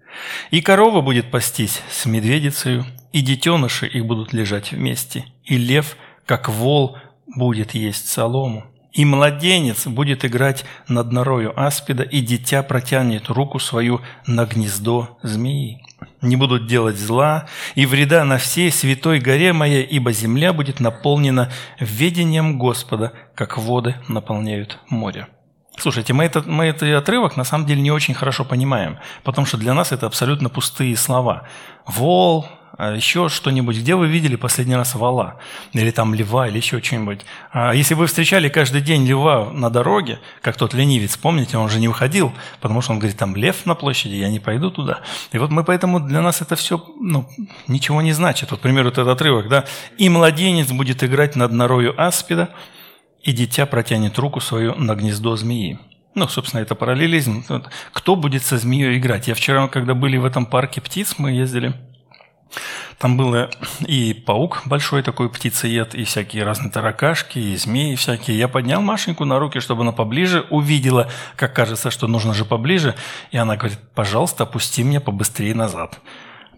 И 0.51 0.61
корова 0.61 1.01
будет 1.01 1.31
пастись 1.31 1.81
с 1.91 2.05
медведицею, 2.05 2.85
и 3.13 3.23
детеныши 3.23 3.87
их 3.87 4.05
будут 4.05 4.35
лежать 4.35 4.73
вместе, 4.73 5.25
и 5.45 5.57
лев, 5.57 5.97
как 6.27 6.51
вол, 6.51 6.99
будет 7.27 7.75
есть 7.75 8.09
солому. 8.09 8.67
И 8.97 9.05
младенец 9.05 9.87
будет 9.87 10.25
играть 10.25 10.65
над 10.89 11.13
норою 11.13 11.53
аспида, 11.55 12.03
и 12.03 12.21
дитя 12.23 12.63
протянет 12.63 13.29
руку 13.29 13.59
свою 13.59 14.01
на 14.27 14.47
гнездо 14.47 15.19
змеи. 15.23 15.83
Не 16.23 16.37
будут 16.37 16.67
делать 16.67 16.97
зла 16.97 17.47
и 17.75 17.85
вреда 17.85 18.25
на 18.25 18.39
всей 18.39 18.73
святой 18.73 19.21
горе 19.21 19.53
моей, 19.53 19.83
ибо 19.83 20.13
земля 20.13 20.55
будет 20.55 20.81
наполнена 20.81 21.53
ведением 21.79 22.59
Господа, 22.59 23.13
как 23.35 23.59
воды 23.59 23.97
наполняют 24.09 24.79
море. 24.89 25.29
Слушайте, 25.77 26.15
мы, 26.15 26.25
этот, 26.25 26.47
мы 26.47 26.65
этот 26.65 26.89
отрывок 26.95 27.37
на 27.37 27.45
самом 27.45 27.67
деле 27.67 27.83
не 27.83 27.91
очень 27.91 28.15
хорошо 28.15 28.47
понимаем, 28.47 28.99
потому 29.25 29.47
что 29.47 29.59
для 29.59 29.75
нас 29.75 29.93
это 29.93 30.07
абсолютно 30.07 30.49
пустые 30.49 30.97
слова. 30.97 31.47
Вол, 31.87 32.47
еще 32.79 33.29
что-нибудь. 33.29 33.79
Где 33.79 33.95
вы 33.95 34.07
видели 34.09 34.37
последний 34.37 34.77
раз 34.77 34.95
вала? 34.95 35.39
Или 35.73 35.91
там 35.91 36.15
льва, 36.15 36.49
или 36.49 36.59
еще 36.59 36.83
что-нибудь? 36.83 37.21
А 37.51 37.73
если 37.73 37.95
вы 37.95 38.07
встречали 38.07 38.49
каждый 38.51 38.83
день 38.83 39.07
льва 39.07 39.51
на 39.51 39.71
дороге, 39.71 40.21
как 40.43 40.57
тот 40.57 40.75
ленивец, 40.75 41.17
помните, 41.17 41.57
он 41.57 41.71
же 41.71 41.81
не 41.81 41.89
выходил, 41.89 42.33
потому 42.61 42.83
что 42.83 42.93
он 42.93 42.99
говорит, 42.99 43.17
там 43.17 43.35
лев 43.35 43.65
на 43.65 43.75
площади, 43.75 44.15
я 44.15 44.29
не 44.29 44.41
пойду 44.41 44.71
туда. 44.71 45.01
И 45.33 45.39
вот 45.39 45.51
мы 45.51 45.65
поэтому 45.65 46.01
для 46.01 46.21
нас 46.21 46.43
это 46.43 46.55
все 46.55 46.85
ну, 47.01 47.27
ничего 47.67 48.03
не 48.03 48.13
значит. 48.13 48.51
Вот, 48.51 48.61
к 48.61 48.63
примеру, 48.63 48.89
этот 48.89 49.09
отрывок, 49.09 49.49
да. 49.49 49.65
«И 49.97 50.09
младенец 50.09 50.71
будет 50.71 51.03
играть 51.03 51.35
над 51.35 51.53
норою 51.53 51.95
аспида, 51.97 52.51
и 53.23 53.33
дитя 53.33 53.65
протянет 53.65 54.19
руку 54.19 54.41
свою 54.41 54.75
на 54.75 54.95
гнездо 54.95 55.35
змеи». 55.37 55.79
Ну, 56.15 56.29
собственно, 56.29 56.61
это 56.61 56.75
параллелизм. 56.75 57.45
Кто 57.93 58.17
будет 58.17 58.43
со 58.43 58.57
змеей 58.57 58.99
играть? 58.99 59.29
Я 59.29 59.35
вчера, 59.35 59.69
когда 59.69 59.95
были 59.95 60.17
в 60.17 60.25
этом 60.25 60.47
парке 60.47 60.81
птиц, 60.81 61.17
мы 61.19 61.33
ездили– 61.33 61.75
Там 62.99 63.17
было 63.17 63.51
и 63.81 64.15
паук 64.15 64.63
большой 64.65 65.03
такой 65.03 65.29
птицеед, 65.29 65.95
и 65.95 66.05
всякие 66.05 66.45
разные 66.45 66.71
таракашки, 66.71 67.39
и 67.39 67.57
змеи 67.57 67.95
всякие. 67.95 68.39
Я 68.39 68.49
поднял 68.49 68.81
Машеньку 68.81 69.25
на 69.25 69.39
руки, 69.39 69.61
чтобы 69.61 69.83
она 69.83 69.93
поближе 69.93 70.47
увидела, 70.51 71.11
как 71.37 71.55
кажется, 71.55 71.91
что 71.91 72.07
нужно 72.07 72.33
же 72.33 72.45
поближе. 72.45 72.95
И 73.33 73.37
она 73.37 73.57
говорит, 73.57 73.79
пожалуйста, 73.95 74.45
опусти 74.45 74.83
меня 74.83 75.01
побыстрее 75.01 75.55
назад. 75.55 76.01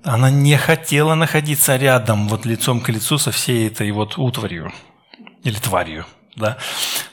Она 0.05 0.31
не 0.31 0.57
хотела 0.57 1.15
находиться 1.15 1.77
рядом, 1.77 2.29
вот 2.29 2.47
лицом 2.47 2.81
к 2.81 2.89
лицу 2.89 3.19
со 3.19 3.33
всей 3.33 3.67
этой 3.67 3.91
вот 3.91 4.17
утварью 4.17 4.73
или 5.43 5.57
тварью. 5.57 6.07
Да? 6.37 6.57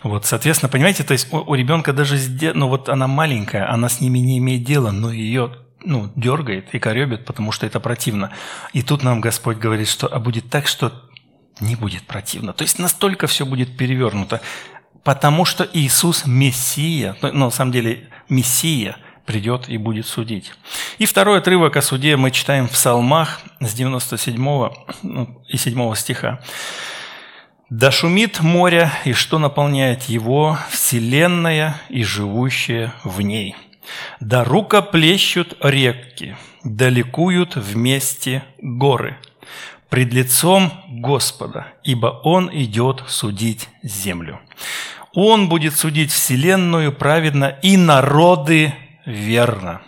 Вот, 0.03 0.25
соответственно, 0.25 0.69
понимаете, 0.69 1.03
то 1.03 1.13
есть 1.13 1.33
у, 1.33 1.37
у 1.37 1.55
ребенка 1.55 1.93
даже, 1.93 2.19
ну 2.53 2.67
вот 2.67 2.89
она 2.89 3.07
маленькая, 3.07 3.71
она 3.71 3.89
с 3.89 4.01
ними 4.01 4.19
не 4.19 4.37
имеет 4.37 4.63
дела, 4.63 4.91
но 4.91 5.11
ее 5.11 5.64
ну, 5.85 6.11
дергает 6.15 6.73
и 6.73 6.79
коребит, 6.79 7.25
потому 7.25 7.51
что 7.51 7.65
это 7.65 7.79
противно. 7.79 8.31
И 8.73 8.81
тут 8.81 9.03
нам 9.03 9.21
Господь 9.21 9.57
говорит, 9.57 9.87
что 9.87 10.07
а 10.07 10.19
будет 10.19 10.49
так, 10.49 10.67
что 10.67 10.91
не 11.59 11.75
будет 11.75 12.03
противно. 12.03 12.53
То 12.53 12.63
есть 12.63 12.79
настолько 12.79 13.27
все 13.27 13.45
будет 13.45 13.77
перевернуто, 13.77 14.41
потому 15.03 15.45
что 15.45 15.67
Иисус 15.71 16.25
Мессия, 16.25 17.15
ну, 17.21 17.45
на 17.45 17.49
самом 17.51 17.71
деле 17.71 18.09
Мессия 18.29 18.97
придет 19.25 19.69
и 19.69 19.77
будет 19.77 20.05
судить. 20.05 20.51
И 20.97 21.05
второй 21.05 21.39
отрывок 21.39 21.75
о 21.77 21.81
суде 21.81 22.15
мы 22.15 22.31
читаем 22.31 22.67
в 22.67 22.71
Псалмах 22.71 23.41
с 23.59 23.73
97 23.73 24.37
ну, 25.03 25.41
и 25.47 25.57
7 25.57 25.95
стиха. 25.95 26.41
«Да 27.71 27.89
шумит 27.89 28.41
море, 28.41 28.91
и 29.05 29.13
что 29.13 29.39
наполняет 29.39 30.03
его, 30.03 30.59
вселенная 30.69 31.81
и 31.89 32.03
живущее 32.03 32.93
в 33.03 33.21
ней». 33.21 33.55
Да 34.19 34.43
рукоплещут 34.43 35.57
реки, 35.61 36.35
да 36.63 36.89
ликуют 36.89 37.55
вместе 37.55 38.43
горы 38.59 39.17
пред 39.89 40.13
лицом 40.13 40.71
Господа, 40.89 41.67
ибо 41.83 42.07
Он 42.23 42.49
идет 42.51 43.03
судить 43.07 43.69
землю. 43.83 44.39
Он 45.13 45.47
будет 45.47 45.75
судить 45.75 46.11
вселенную 46.11 46.91
праведно 46.91 47.57
и 47.61 47.77
народы 47.77 48.73
верно. 49.05 49.81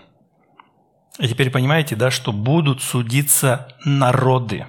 И 1.20 1.28
теперь 1.28 1.50
понимаете, 1.50 1.96
да, 1.96 2.12
что 2.12 2.32
будут 2.32 2.82
судиться 2.82 3.76
народы. 3.84 4.68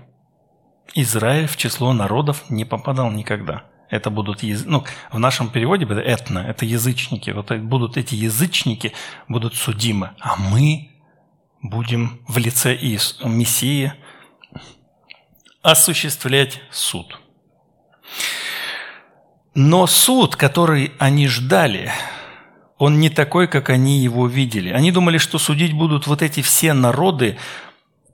Израиль 0.94 1.46
в 1.46 1.56
число 1.56 1.92
народов 1.92 2.48
не 2.48 2.64
попадал 2.64 3.10
никогда– 3.10 3.64
это 3.90 4.10
будут, 4.10 4.42
яз... 4.42 4.64
ну, 4.64 4.84
в 5.10 5.18
нашем 5.18 5.50
переводе 5.50 5.84
это 5.84 6.00
этно, 6.00 6.38
это 6.40 6.64
язычники. 6.64 7.30
Вот 7.30 7.50
будут 7.58 7.96
эти 7.96 8.14
язычники, 8.14 8.92
будут 9.28 9.54
судимы. 9.54 10.10
А 10.20 10.36
мы 10.36 10.90
будем 11.62 12.20
в 12.28 12.38
лице 12.38 12.76
Иис... 12.76 13.18
Мессии 13.24 13.92
осуществлять 15.62 16.60
суд. 16.70 17.18
Но 19.54 19.86
суд, 19.86 20.36
который 20.36 20.92
они 20.98 21.26
ждали, 21.26 21.90
он 22.76 23.00
не 23.00 23.10
такой, 23.10 23.48
как 23.48 23.70
они 23.70 23.98
его 23.98 24.26
видели. 24.28 24.70
Они 24.70 24.92
думали, 24.92 25.18
что 25.18 25.38
судить 25.38 25.72
будут 25.72 26.06
вот 26.06 26.22
эти 26.22 26.42
все 26.42 26.74
народы. 26.74 27.36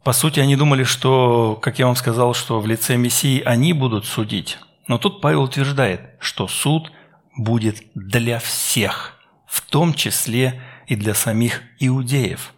По 0.05 0.13
сути, 0.13 0.41
они 0.41 0.57
думали, 0.57 0.85
что, 0.85 1.59
как 1.61 1.79
я 1.79 1.87
вам 1.87 1.97
сказал, 1.97 2.33
что 2.35 2.61
в 2.61 2.67
лице 2.67 2.97
Мессии 2.97 3.43
они 3.43 3.73
будут 3.73 4.07
судить. 4.07 4.59
Но 4.87 4.99
тут 4.99 5.21
Павел 5.21 5.43
утверждает, 5.43 6.01
что 6.19 6.49
суд 6.49 6.93
будет 7.37 7.83
для 7.95 8.39
всех, 8.39 9.19
в 9.47 9.61
том 9.63 9.95
числе 9.95 10.61
и 10.87 10.97
для 10.97 11.15
самих 11.15 11.63
иудеев. 11.79 12.53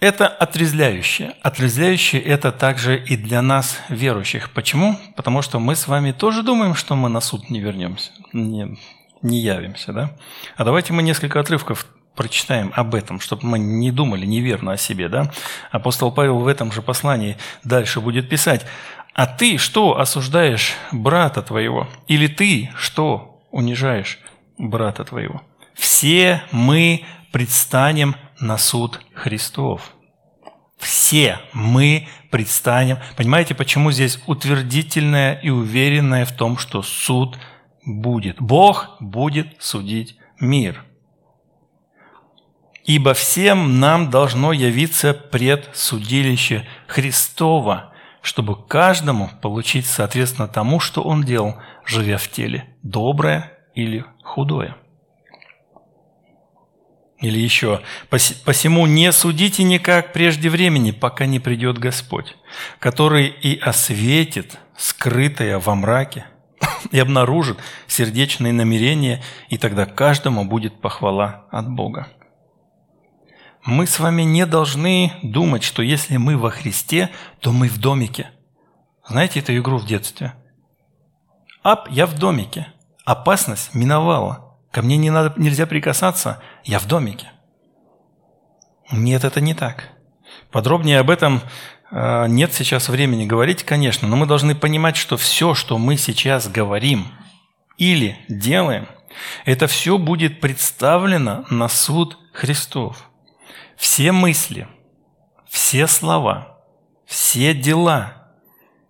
Это 0.00 0.28
отрезвляющее. 0.28 1.34
Отрезвляющее 1.42 2.22
это 2.22 2.52
также 2.52 3.02
и 3.02 3.16
для 3.16 3.42
нас, 3.42 3.80
верующих. 3.88 4.50
Почему? 4.50 4.96
Потому 5.16 5.42
что 5.42 5.58
мы 5.58 5.74
с 5.74 5.88
вами 5.88 6.12
тоже 6.12 6.42
думаем, 6.42 6.74
что 6.74 6.94
мы 6.94 7.08
на 7.08 7.20
суд 7.20 7.50
не 7.50 7.60
вернемся, 7.60 8.12
не, 8.32 8.78
не 9.22 9.40
явимся. 9.40 9.92
Да? 9.92 10.16
А 10.56 10.64
давайте 10.64 10.92
мы 10.92 11.02
несколько 11.02 11.40
отрывков 11.40 11.86
прочитаем 12.14 12.72
об 12.74 12.94
этом, 12.94 13.20
чтобы 13.20 13.46
мы 13.46 13.58
не 13.58 13.90
думали 13.90 14.24
неверно 14.24 14.72
о 14.72 14.76
себе. 14.76 15.08
Да? 15.08 15.32
Апостол 15.72 16.12
Павел 16.12 16.38
в 16.38 16.46
этом 16.46 16.70
же 16.70 16.80
послании 16.80 17.36
дальше 17.64 18.00
будет 18.00 18.28
писать. 18.28 18.66
А 19.18 19.26
ты 19.26 19.58
что 19.58 19.98
осуждаешь 19.98 20.74
брата 20.92 21.42
твоего? 21.42 21.88
Или 22.06 22.28
ты 22.28 22.70
что 22.76 23.42
унижаешь 23.50 24.20
брата 24.58 25.04
твоего? 25.04 25.42
Все 25.74 26.44
мы 26.52 27.04
предстанем 27.32 28.14
на 28.38 28.58
суд 28.58 29.00
Христов. 29.14 29.92
Все 30.78 31.40
мы 31.52 32.06
предстанем. 32.30 32.98
Понимаете, 33.16 33.56
почему 33.56 33.90
здесь 33.90 34.22
утвердительное 34.28 35.34
и 35.40 35.50
уверенное 35.50 36.24
в 36.24 36.30
том, 36.30 36.56
что 36.56 36.82
суд 36.82 37.40
будет. 37.84 38.40
Бог 38.40 38.98
будет 39.00 39.56
судить 39.58 40.16
мир. 40.38 40.84
Ибо 42.84 43.14
всем 43.14 43.80
нам 43.80 44.10
должно 44.10 44.52
явиться 44.52 45.12
пред 45.12 45.68
судилище 45.74 46.68
Христова– 46.86 47.86
чтобы 48.22 48.60
каждому 48.66 49.30
получить 49.40 49.86
соответственно 49.86 50.48
тому, 50.48 50.80
что 50.80 51.02
он 51.02 51.22
делал, 51.22 51.56
живя 51.84 52.18
в 52.18 52.28
теле, 52.28 52.76
доброе 52.82 53.52
или 53.74 54.04
худое. 54.22 54.76
Или 57.20 57.40
еще, 57.40 57.80
«Посему 58.10 58.86
не 58.86 59.10
судите 59.10 59.64
никак 59.64 60.12
прежде 60.12 60.48
времени, 60.50 60.92
пока 60.92 61.26
не 61.26 61.40
придет 61.40 61.76
Господь, 61.78 62.36
который 62.78 63.26
и 63.26 63.58
осветит 63.58 64.58
скрытое 64.76 65.58
во 65.58 65.74
мраке, 65.74 66.26
и 66.92 66.98
обнаружит 66.98 67.58
сердечные 67.88 68.52
намерения, 68.52 69.20
и 69.48 69.58
тогда 69.58 69.84
каждому 69.84 70.44
будет 70.44 70.80
похвала 70.80 71.46
от 71.50 71.68
Бога». 71.68 72.08
Мы 73.64 73.86
с 73.86 73.98
вами 73.98 74.22
не 74.22 74.46
должны 74.46 75.12
думать, 75.22 75.62
что 75.62 75.82
если 75.82 76.16
мы 76.16 76.36
во 76.36 76.50
Христе, 76.50 77.10
то 77.40 77.52
мы 77.52 77.68
в 77.68 77.78
домике. 77.78 78.30
Знаете 79.06 79.40
эту 79.40 79.56
игру 79.56 79.78
в 79.78 79.86
детстве? 79.86 80.34
Ап, 81.62 81.88
я 81.90 82.06
в 82.06 82.18
домике. 82.18 82.68
Опасность 83.04 83.74
миновала. 83.74 84.56
Ко 84.70 84.82
мне 84.82 84.96
не 84.96 85.10
надо, 85.10 85.34
нельзя 85.40 85.66
прикасаться. 85.66 86.40
Я 86.64 86.78
в 86.78 86.86
домике. 86.86 87.32
Нет, 88.90 89.24
это 89.24 89.40
не 89.40 89.54
так. 89.54 89.90
Подробнее 90.50 90.98
об 91.00 91.10
этом 91.10 91.42
э, 91.90 92.26
нет 92.28 92.54
сейчас 92.54 92.88
времени 92.88 93.26
говорить, 93.26 93.64
конечно, 93.64 94.08
но 94.08 94.16
мы 94.16 94.26
должны 94.26 94.54
понимать, 94.54 94.96
что 94.96 95.16
все, 95.16 95.54
что 95.54 95.78
мы 95.78 95.96
сейчас 95.96 96.48
говорим 96.48 97.08
или 97.76 98.18
делаем, 98.28 98.88
это 99.44 99.66
все 99.66 99.98
будет 99.98 100.40
представлено 100.40 101.44
на 101.50 101.68
суд 101.68 102.18
Христов. 102.32 103.07
Все 103.78 104.10
мысли, 104.10 104.66
все 105.48 105.86
слова, 105.86 106.58
все 107.06 107.54
дела, 107.54 108.28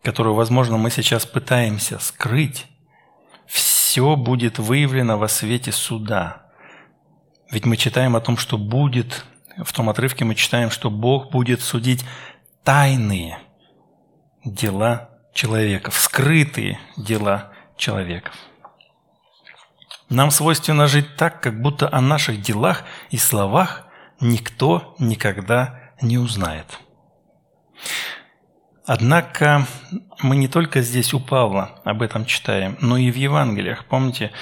которые, 0.03 0.32
возможно, 0.32 0.78
мы 0.78 0.91
сейчас 0.91 1.26
пытаемся 1.26 1.99
скрыть, 1.99 2.66
все 3.45 4.16
будет 4.16 4.59
выявлено 4.59 5.18
во 5.18 5.28
свете 5.28 5.72
суда. 5.72 6.47
Ведь 7.51 7.66
мы 7.66 7.76
читаем 7.76 8.16
о 8.16 8.22
том, 8.22 8.39
что 8.39 8.57
будет, 8.57 9.26
в 9.59 9.70
том 9.74 9.91
отрывке 9.91 10.24
мы 10.24 10.34
читаем, 10.34 10.70
что 10.70 10.89
Бог 10.89 11.30
будет 11.30 11.61
судить 11.61 12.03
тайные 12.64 13.39
дела 14.43 15.11
человеков, 15.34 15.99
скрытые 15.99 16.80
дела 16.97 17.53
человеков. 17.76 18.34
Нам 20.09 20.30
свойственно 20.30 20.86
жить 20.86 21.16
так, 21.16 21.43
как 21.43 21.61
будто 21.61 21.93
о 21.93 22.01
наших 22.01 22.41
делах 22.41 22.84
и 23.11 23.18
словах 23.18 23.84
никто 24.20 24.94
никогда 24.98 25.92
не 26.00 26.18
узнает. 26.18 26.78
Однако 28.86 29.66
мы 30.22 30.36
не 30.36 30.48
только 30.48 30.80
здесь 30.80 31.12
у 31.12 31.20
Павла 31.20 31.80
об 31.84 32.00
этом 32.00 32.24
читаем, 32.24 32.78
но 32.80 32.96
и 32.96 33.10
в 33.10 33.16
Евангелиях. 33.16 33.84
Помните 33.84 34.32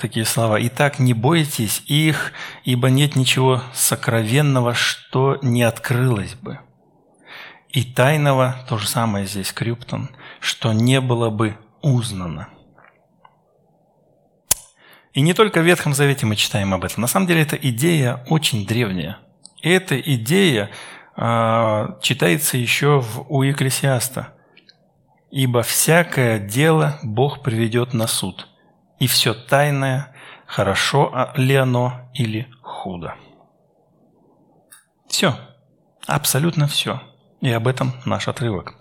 такие 0.00 0.24
слова? 0.24 0.64
«Итак, 0.64 1.00
не 1.00 1.12
бойтесь 1.12 1.82
их, 1.86 2.32
ибо 2.62 2.88
нет 2.88 3.16
ничего 3.16 3.62
сокровенного, 3.74 4.74
что 4.74 5.38
не 5.42 5.64
открылось 5.64 6.34
бы». 6.34 6.60
И 7.70 7.82
тайного, 7.82 8.64
то 8.68 8.78
же 8.78 8.88
самое 8.88 9.26
здесь, 9.26 9.52
Крюптон, 9.52 10.10
что 10.40 10.72
не 10.72 11.00
было 11.00 11.30
бы 11.30 11.56
узнано. 11.82 12.48
И 15.12 15.20
не 15.22 15.34
только 15.34 15.60
в 15.60 15.64
Ветхом 15.64 15.92
Завете 15.92 16.26
мы 16.26 16.36
читаем 16.36 16.72
об 16.72 16.84
этом. 16.84 17.00
На 17.02 17.08
самом 17.08 17.26
деле, 17.26 17.42
эта 17.42 17.56
идея 17.56 18.24
очень 18.28 18.66
древняя. 18.66 19.18
Эта 19.62 20.00
идея 20.00 20.70
э, 21.16 21.86
читается 22.00 22.56
еще 22.56 23.00
в, 23.00 23.26
у 23.28 23.42
Екклесиаста. 23.42 24.34
«Ибо 25.30 25.62
всякое 25.62 26.38
дело 26.40 26.98
Бог 27.02 27.42
приведет 27.42 27.92
на 27.92 28.08
суд, 28.08 28.48
и 28.98 29.06
все 29.06 29.32
тайное, 29.32 30.12
хорошо 30.46 31.30
ли 31.36 31.54
оно 31.54 32.10
или 32.14 32.48
худо». 32.62 33.14
Все, 35.08 35.36
абсолютно 36.06 36.66
все. 36.66 37.00
И 37.40 37.50
об 37.50 37.66
этом 37.66 37.94
наш 38.04 38.28
отрывок. 38.28 38.74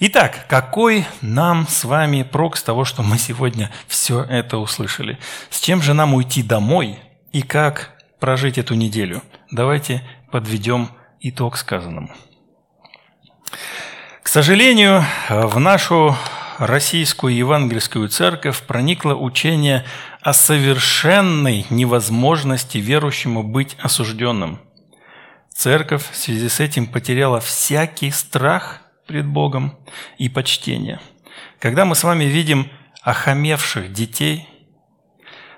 Итак, 0.00 0.46
какой 0.48 1.06
нам 1.22 1.66
с 1.66 1.82
вами 1.84 2.22
прок 2.22 2.56
с 2.56 2.62
того, 2.62 2.84
что 2.84 3.02
мы 3.02 3.18
сегодня 3.18 3.72
все 3.88 4.22
это 4.22 4.58
услышали? 4.58 5.18
С 5.50 5.60
чем 5.60 5.82
же 5.82 5.92
нам 5.92 6.14
уйти 6.14 6.42
домой 6.44 7.00
и 7.32 7.42
как 7.42 8.00
прожить 8.20 8.58
эту 8.58 8.74
неделю? 8.74 9.22
Давайте 9.50 10.04
подведем 10.30 10.90
итог 11.20 11.56
сказанному. 11.56 12.10
К 14.22 14.28
сожалению, 14.28 15.04
в 15.28 15.58
нашу 15.58 16.16
российскую 16.58 17.34
евангельскую 17.34 18.08
церковь 18.08 18.62
проникло 18.62 19.14
учение 19.14 19.84
о 20.20 20.32
совершенной 20.32 21.66
невозможности 21.70 22.78
верующему 22.78 23.42
быть 23.42 23.76
осужденным– 23.80 24.60
Церковь 25.58 26.08
в 26.12 26.16
связи 26.16 26.48
с 26.48 26.60
этим 26.60 26.86
потеряла 26.86 27.40
всякий 27.40 28.12
страх 28.12 28.80
пред 29.08 29.26
Богом 29.26 29.76
и 30.18 30.28
почтение. 30.28 31.00
Когда 31.58 31.84
мы 31.84 31.96
с 31.96 32.04
вами 32.04 32.24
видим 32.24 32.70
охамевших 33.02 33.92
детей, 33.92 34.46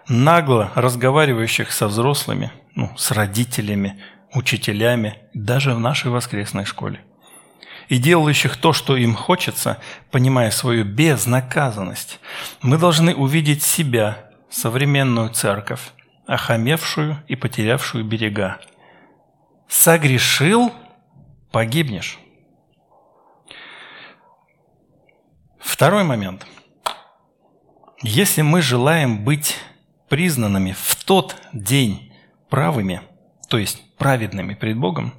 нагло 0.08 0.72
разговаривающих 0.74 1.72
со 1.72 1.88
взрослыми, 1.88 2.52
ну, 2.74 2.90
с 2.96 3.10
родителями, 3.10 4.00
учителями, 4.32 5.18
даже 5.34 5.74
в 5.74 5.80
нашей 5.80 6.10
воскресной 6.10 6.64
школе, 6.64 7.00
и 7.88 7.98
делающих 7.98 8.56
то, 8.56 8.72
что 8.72 8.96
им 8.96 9.14
хочется, 9.14 9.78
понимая 10.12 10.52
свою 10.52 10.84
безнаказанность, 10.84 12.20
мы 12.62 12.78
должны 12.78 13.14
увидеть 13.14 13.64
себя, 13.64 14.30
современную 14.48 15.30
церковь, 15.30 15.80
охамевшую 16.26 17.22
и 17.26 17.34
потерявшую 17.34 18.04
берега, 18.04 18.60
согрешил, 19.68 20.72
погибнешь. 21.50 22.18
Второй 25.60 26.04
момент. 26.04 26.46
Если 28.02 28.42
мы 28.42 28.62
желаем 28.62 29.24
быть 29.24 29.56
признанными 30.08 30.74
в 30.78 31.04
тот 31.04 31.36
день 31.52 32.12
правыми, 32.48 33.02
то 33.48 33.58
есть 33.58 33.82
праведными 33.98 34.54
пред 34.54 34.78
Богом, 34.78 35.14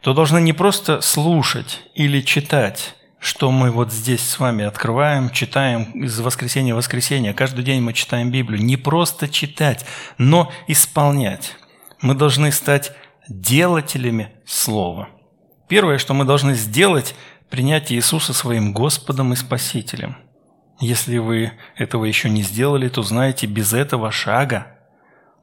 то 0.00 0.14
должны 0.14 0.40
не 0.40 0.52
просто 0.52 1.00
слушать 1.02 1.82
или 1.94 2.22
читать, 2.22 2.96
что 3.18 3.52
мы 3.52 3.70
вот 3.70 3.92
здесь 3.92 4.26
с 4.28 4.38
вами 4.38 4.64
открываем, 4.64 5.30
читаем 5.30 5.84
из 5.92 6.18
воскресенья 6.18 6.74
в 6.74 6.78
воскресенье. 6.78 7.34
Каждый 7.34 7.62
день 7.62 7.82
мы 7.82 7.92
читаем 7.92 8.30
Библию. 8.30 8.64
Не 8.64 8.76
просто 8.76 9.28
читать, 9.28 9.84
но 10.18 10.50
исполнять. 10.66 11.56
Мы 12.00 12.14
должны 12.14 12.50
стать 12.50 12.92
делателями 13.28 14.32
Слова. 14.44 15.08
Первое, 15.68 15.98
что 15.98 16.14
мы 16.14 16.24
должны 16.24 16.54
сделать, 16.54 17.14
принять 17.52 17.92
Иисуса 17.92 18.32
своим 18.32 18.72
Господом 18.72 19.34
и 19.34 19.36
Спасителем. 19.36 20.16
Если 20.80 21.18
вы 21.18 21.52
этого 21.76 22.06
еще 22.06 22.30
не 22.30 22.40
сделали, 22.40 22.88
то 22.88 23.02
знаете, 23.02 23.46
без 23.46 23.74
этого 23.74 24.10
шага 24.10 24.68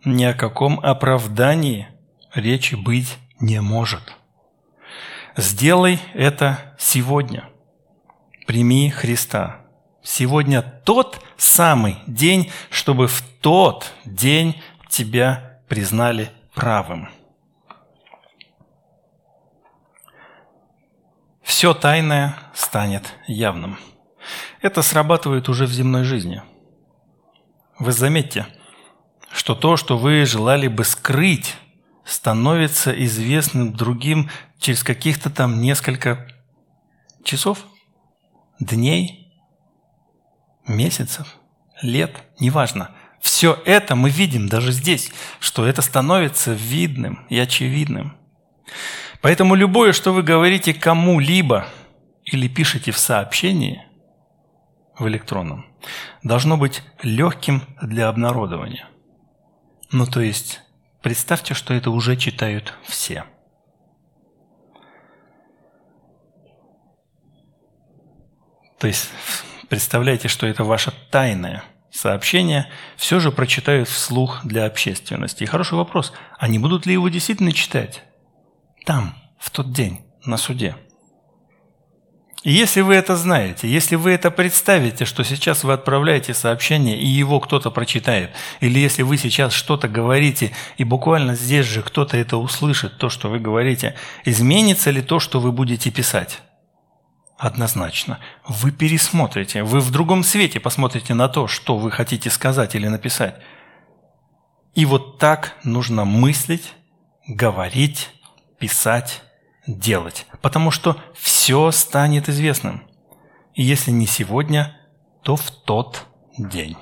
ни 0.03 0.23
о 0.23 0.33
каком 0.33 0.79
оправдании 0.79 1.87
речи 2.33 2.73
быть 2.73 3.15
не 3.39 3.61
может. 3.61 4.01
Сделай 5.37 5.99
это 6.15 6.75
сегодня. 6.79 7.47
Прими 8.47 8.89
Христа. 8.89 9.57
Сегодня 10.01 10.63
тот 10.63 11.23
самый 11.37 11.99
день, 12.07 12.51
чтобы 12.71 13.05
в 13.05 13.21
тот 13.39 13.93
день 14.03 14.59
тебя 14.89 15.61
признали 15.67 16.31
правым. 16.55 17.09
Все 21.49 21.73
тайное 21.73 22.37
станет 22.53 23.15
явным. 23.25 23.79
Это 24.61 24.83
срабатывает 24.83 25.49
уже 25.49 25.65
в 25.65 25.71
земной 25.71 26.03
жизни. 26.03 26.43
Вы 27.79 27.91
заметьте, 27.91 28.45
что 29.31 29.55
то, 29.55 29.75
что 29.75 29.97
вы 29.97 30.25
желали 30.25 30.67
бы 30.67 30.83
скрыть, 30.83 31.55
становится 32.05 32.91
известным 33.03 33.73
другим 33.73 34.29
через 34.59 34.83
каких-то 34.83 35.31
там 35.31 35.59
несколько 35.59 36.27
часов, 37.23 37.65
дней, 38.59 39.33
месяцев, 40.67 41.35
лет, 41.81 42.15
неважно. 42.39 42.91
Все 43.21 43.59
это 43.65 43.95
мы 43.95 44.11
видим 44.11 44.49
даже 44.49 44.71
здесь, 44.71 45.11
что 45.39 45.65
это 45.65 45.81
становится 45.81 46.53
видным 46.53 47.25
и 47.27 47.39
очевидным. 47.39 48.15
Поэтому 49.21 49.55
любое, 49.55 49.91
что 49.91 50.13
вы 50.13 50.23
говорите 50.23 50.73
кому-либо 50.73 51.67
или 52.23 52.47
пишете 52.47 52.91
в 52.91 52.97
сообщении 52.97 53.83
в 54.97 55.07
электронном, 55.07 55.65
должно 56.23 56.57
быть 56.57 56.83
легким 57.01 57.63
для 57.81 58.07
обнародования. 58.07 58.87
Ну, 59.91 60.05
то 60.05 60.21
есть, 60.21 60.61
представьте, 61.01 61.53
что 61.53 61.73
это 61.73 61.89
уже 61.89 62.15
читают 62.15 62.73
все. 62.83 63.25
То 68.79 68.87
есть, 68.87 69.09
представляете, 69.67 70.29
что 70.29 70.47
это 70.47 70.63
ваше 70.63 70.93
тайное 71.11 71.63
сообщение, 71.91 72.69
все 72.95 73.19
же 73.19 73.31
прочитают 73.31 73.89
вслух 73.89 74.45
для 74.45 74.65
общественности. 74.65 75.43
И 75.43 75.47
хороший 75.47 75.73
вопрос, 75.73 76.13
а 76.37 76.47
не 76.47 76.59
будут 76.59 76.85
ли 76.85 76.93
его 76.93 77.09
действительно 77.09 77.51
читать? 77.51 78.03
Там, 78.85 79.15
в 79.39 79.49
тот 79.51 79.71
день, 79.71 80.01
на 80.25 80.37
суде. 80.37 80.75
И 82.43 82.51
если 82.51 82.79
вы 82.79 82.95
это 82.95 83.17
знаете, 83.17 83.67
если 83.67 83.95
вы 83.97 84.11
это 84.11 84.31
представите, 84.31 85.03
что 85.03 85.23
сейчас 85.23 85.65
вы 85.65 85.73
отправляете 85.73 86.33
сообщение, 86.33 86.97
и 86.97 87.05
его 87.05 87.41
кто-то 87.41 87.69
прочитает, 87.69 88.31
или 88.61 88.79
если 88.79 89.03
вы 89.03 89.17
сейчас 89.17 89.51
что-то 89.51 89.89
говорите, 89.89 90.53
и 90.77 90.85
буквально 90.85 91.35
здесь 91.35 91.65
же 91.65 91.81
кто-то 91.81 92.15
это 92.15 92.37
услышит, 92.37 92.97
то, 92.97 93.09
что 93.09 93.27
вы 93.27 93.39
говорите, 93.39 93.95
изменится 94.23 94.89
ли 94.89 95.01
то, 95.01 95.19
что 95.19 95.41
вы 95.41 95.51
будете 95.51 95.91
писать? 95.91 96.39
Однозначно. 97.37 98.19
Вы 98.47 98.71
пересмотрите, 98.71 99.63
вы 99.63 99.81
в 99.81 99.91
другом 99.91 100.23
свете 100.23 100.61
посмотрите 100.61 101.13
на 101.13 101.27
то, 101.27 101.47
что 101.47 101.77
вы 101.77 101.91
хотите 101.91 102.29
сказать 102.29 102.73
или 102.73 102.87
написать. 102.87 103.35
И 104.75 104.85
вот 104.85 105.19
так 105.19 105.57
нужно 105.65 106.05
мыслить, 106.05 106.73
говорить, 107.27 108.11
писать, 108.59 109.21
делать, 109.67 110.25
потому 110.41 110.71
что 110.71 110.97
все 111.13 111.71
станет 111.71 112.29
известным. 112.29 112.83
И 113.53 113.63
если 113.63 113.91
не 113.91 114.05
сегодня, 114.05 114.75
то 115.23 115.35
в 115.35 115.51
тот 115.51 116.05
день. 116.37 116.77